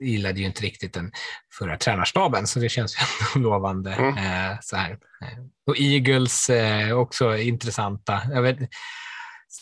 [0.00, 1.12] gillade ju inte riktigt den
[1.58, 2.96] förra tränarstaben så det känns
[3.34, 3.92] ju lovande.
[3.92, 4.16] Mm.
[4.16, 4.98] Eh, så här.
[5.66, 8.22] Och Eagles eh, också intressanta.
[8.32, 8.58] Jag vet,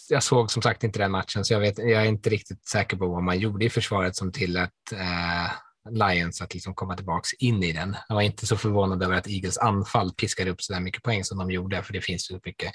[0.09, 2.97] jag såg som sagt inte den matchen, så jag, vet, jag är inte riktigt säker
[2.97, 5.53] på vad man gjorde i försvaret som tillät eh,
[5.91, 7.97] Lions att liksom komma tillbaka in i den.
[8.09, 11.25] Jag var inte så förvånad över att Eagles anfall piskade upp så där mycket poäng
[11.25, 12.73] som de gjorde, för det finns så mycket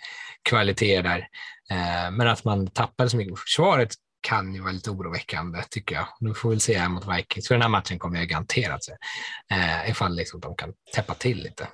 [0.49, 1.28] kvaliteter där.
[1.72, 3.89] Eh, men att man tappade så mycket på försvaret
[4.22, 6.07] kan ju vara lite oroväckande tycker jag.
[6.20, 8.84] Nu får vi väl se här mot Vikings, för den här matchen kommer jag garanterat
[8.84, 8.91] se,
[9.51, 11.68] eh, ifall liksom de kan täppa till lite.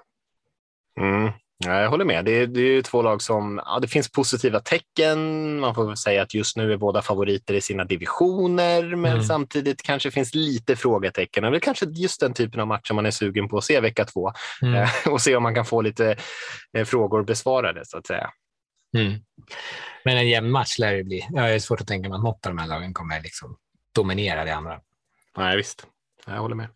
[1.00, 1.32] Mm.
[1.58, 2.26] Jag håller med.
[2.26, 5.60] Det är, det är två lag som, ja, det finns positiva tecken.
[5.60, 9.24] Man får väl säga att just nu är båda favoriter i sina divisioner, men mm.
[9.24, 11.44] samtidigt kanske finns lite frågetecken.
[11.44, 14.06] Det är kanske just den typen av matcher man är sugen på att se vecka
[14.06, 14.32] två
[14.62, 14.76] mm.
[14.76, 16.16] Eh, och se om man kan få lite
[16.74, 18.30] eh, frågor besvarade så att säga.
[18.98, 19.14] Mm.
[20.04, 21.28] Men en jämn match lär det bli.
[21.30, 23.58] Jag är svårt att tänka mig att något av de här lagen kommer liksom
[23.96, 24.80] dominera det andra.
[25.38, 25.88] Nej, visst.
[26.26, 26.68] Jag håller med.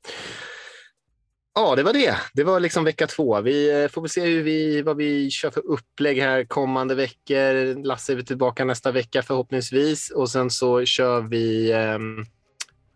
[1.55, 2.15] Ja, det var det.
[2.33, 3.41] Det var liksom vecka två.
[3.41, 7.83] Vi eh, får väl se hur vi, vad vi kör för upplägg här kommande veckor.
[7.83, 11.71] Lasse är tillbaka nästa vecka förhoppningsvis och sen så kör vi.
[11.71, 12.25] Ehm,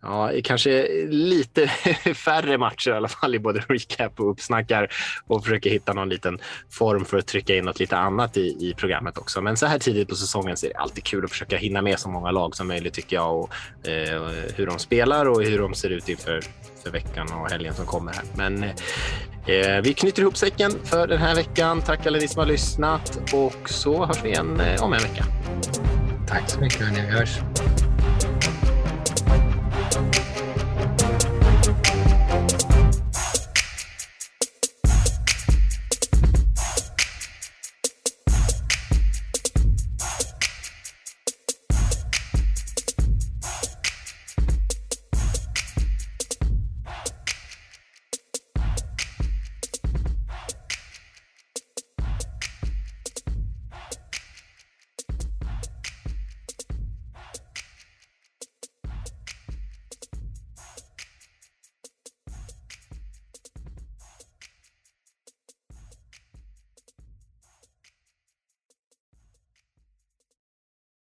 [0.02, 1.66] ja, kanske lite
[2.14, 4.92] färre matcher i alla fall i både recap och uppsnackar
[5.26, 6.38] och försöker hitta någon liten
[6.70, 9.40] form för att trycka in något lite annat i, i programmet också.
[9.40, 11.98] Men så här tidigt på säsongen så är det alltid kul att försöka hinna med
[11.98, 13.50] så många lag som möjligt tycker jag och
[13.88, 14.22] eh,
[14.56, 16.40] hur de spelar och hur de ser ut inför
[16.84, 18.24] för veckan och helgen som kommer här.
[18.36, 21.82] Men eh, vi knyter ihop säcken för den här veckan.
[21.82, 25.24] Tack alla ni som har lyssnat och så hörs vi igen eh, om en vecka.
[26.28, 26.80] Tack så mycket.
[26.80, 27.00] Hörni.
[27.00, 27.38] Vi hörs.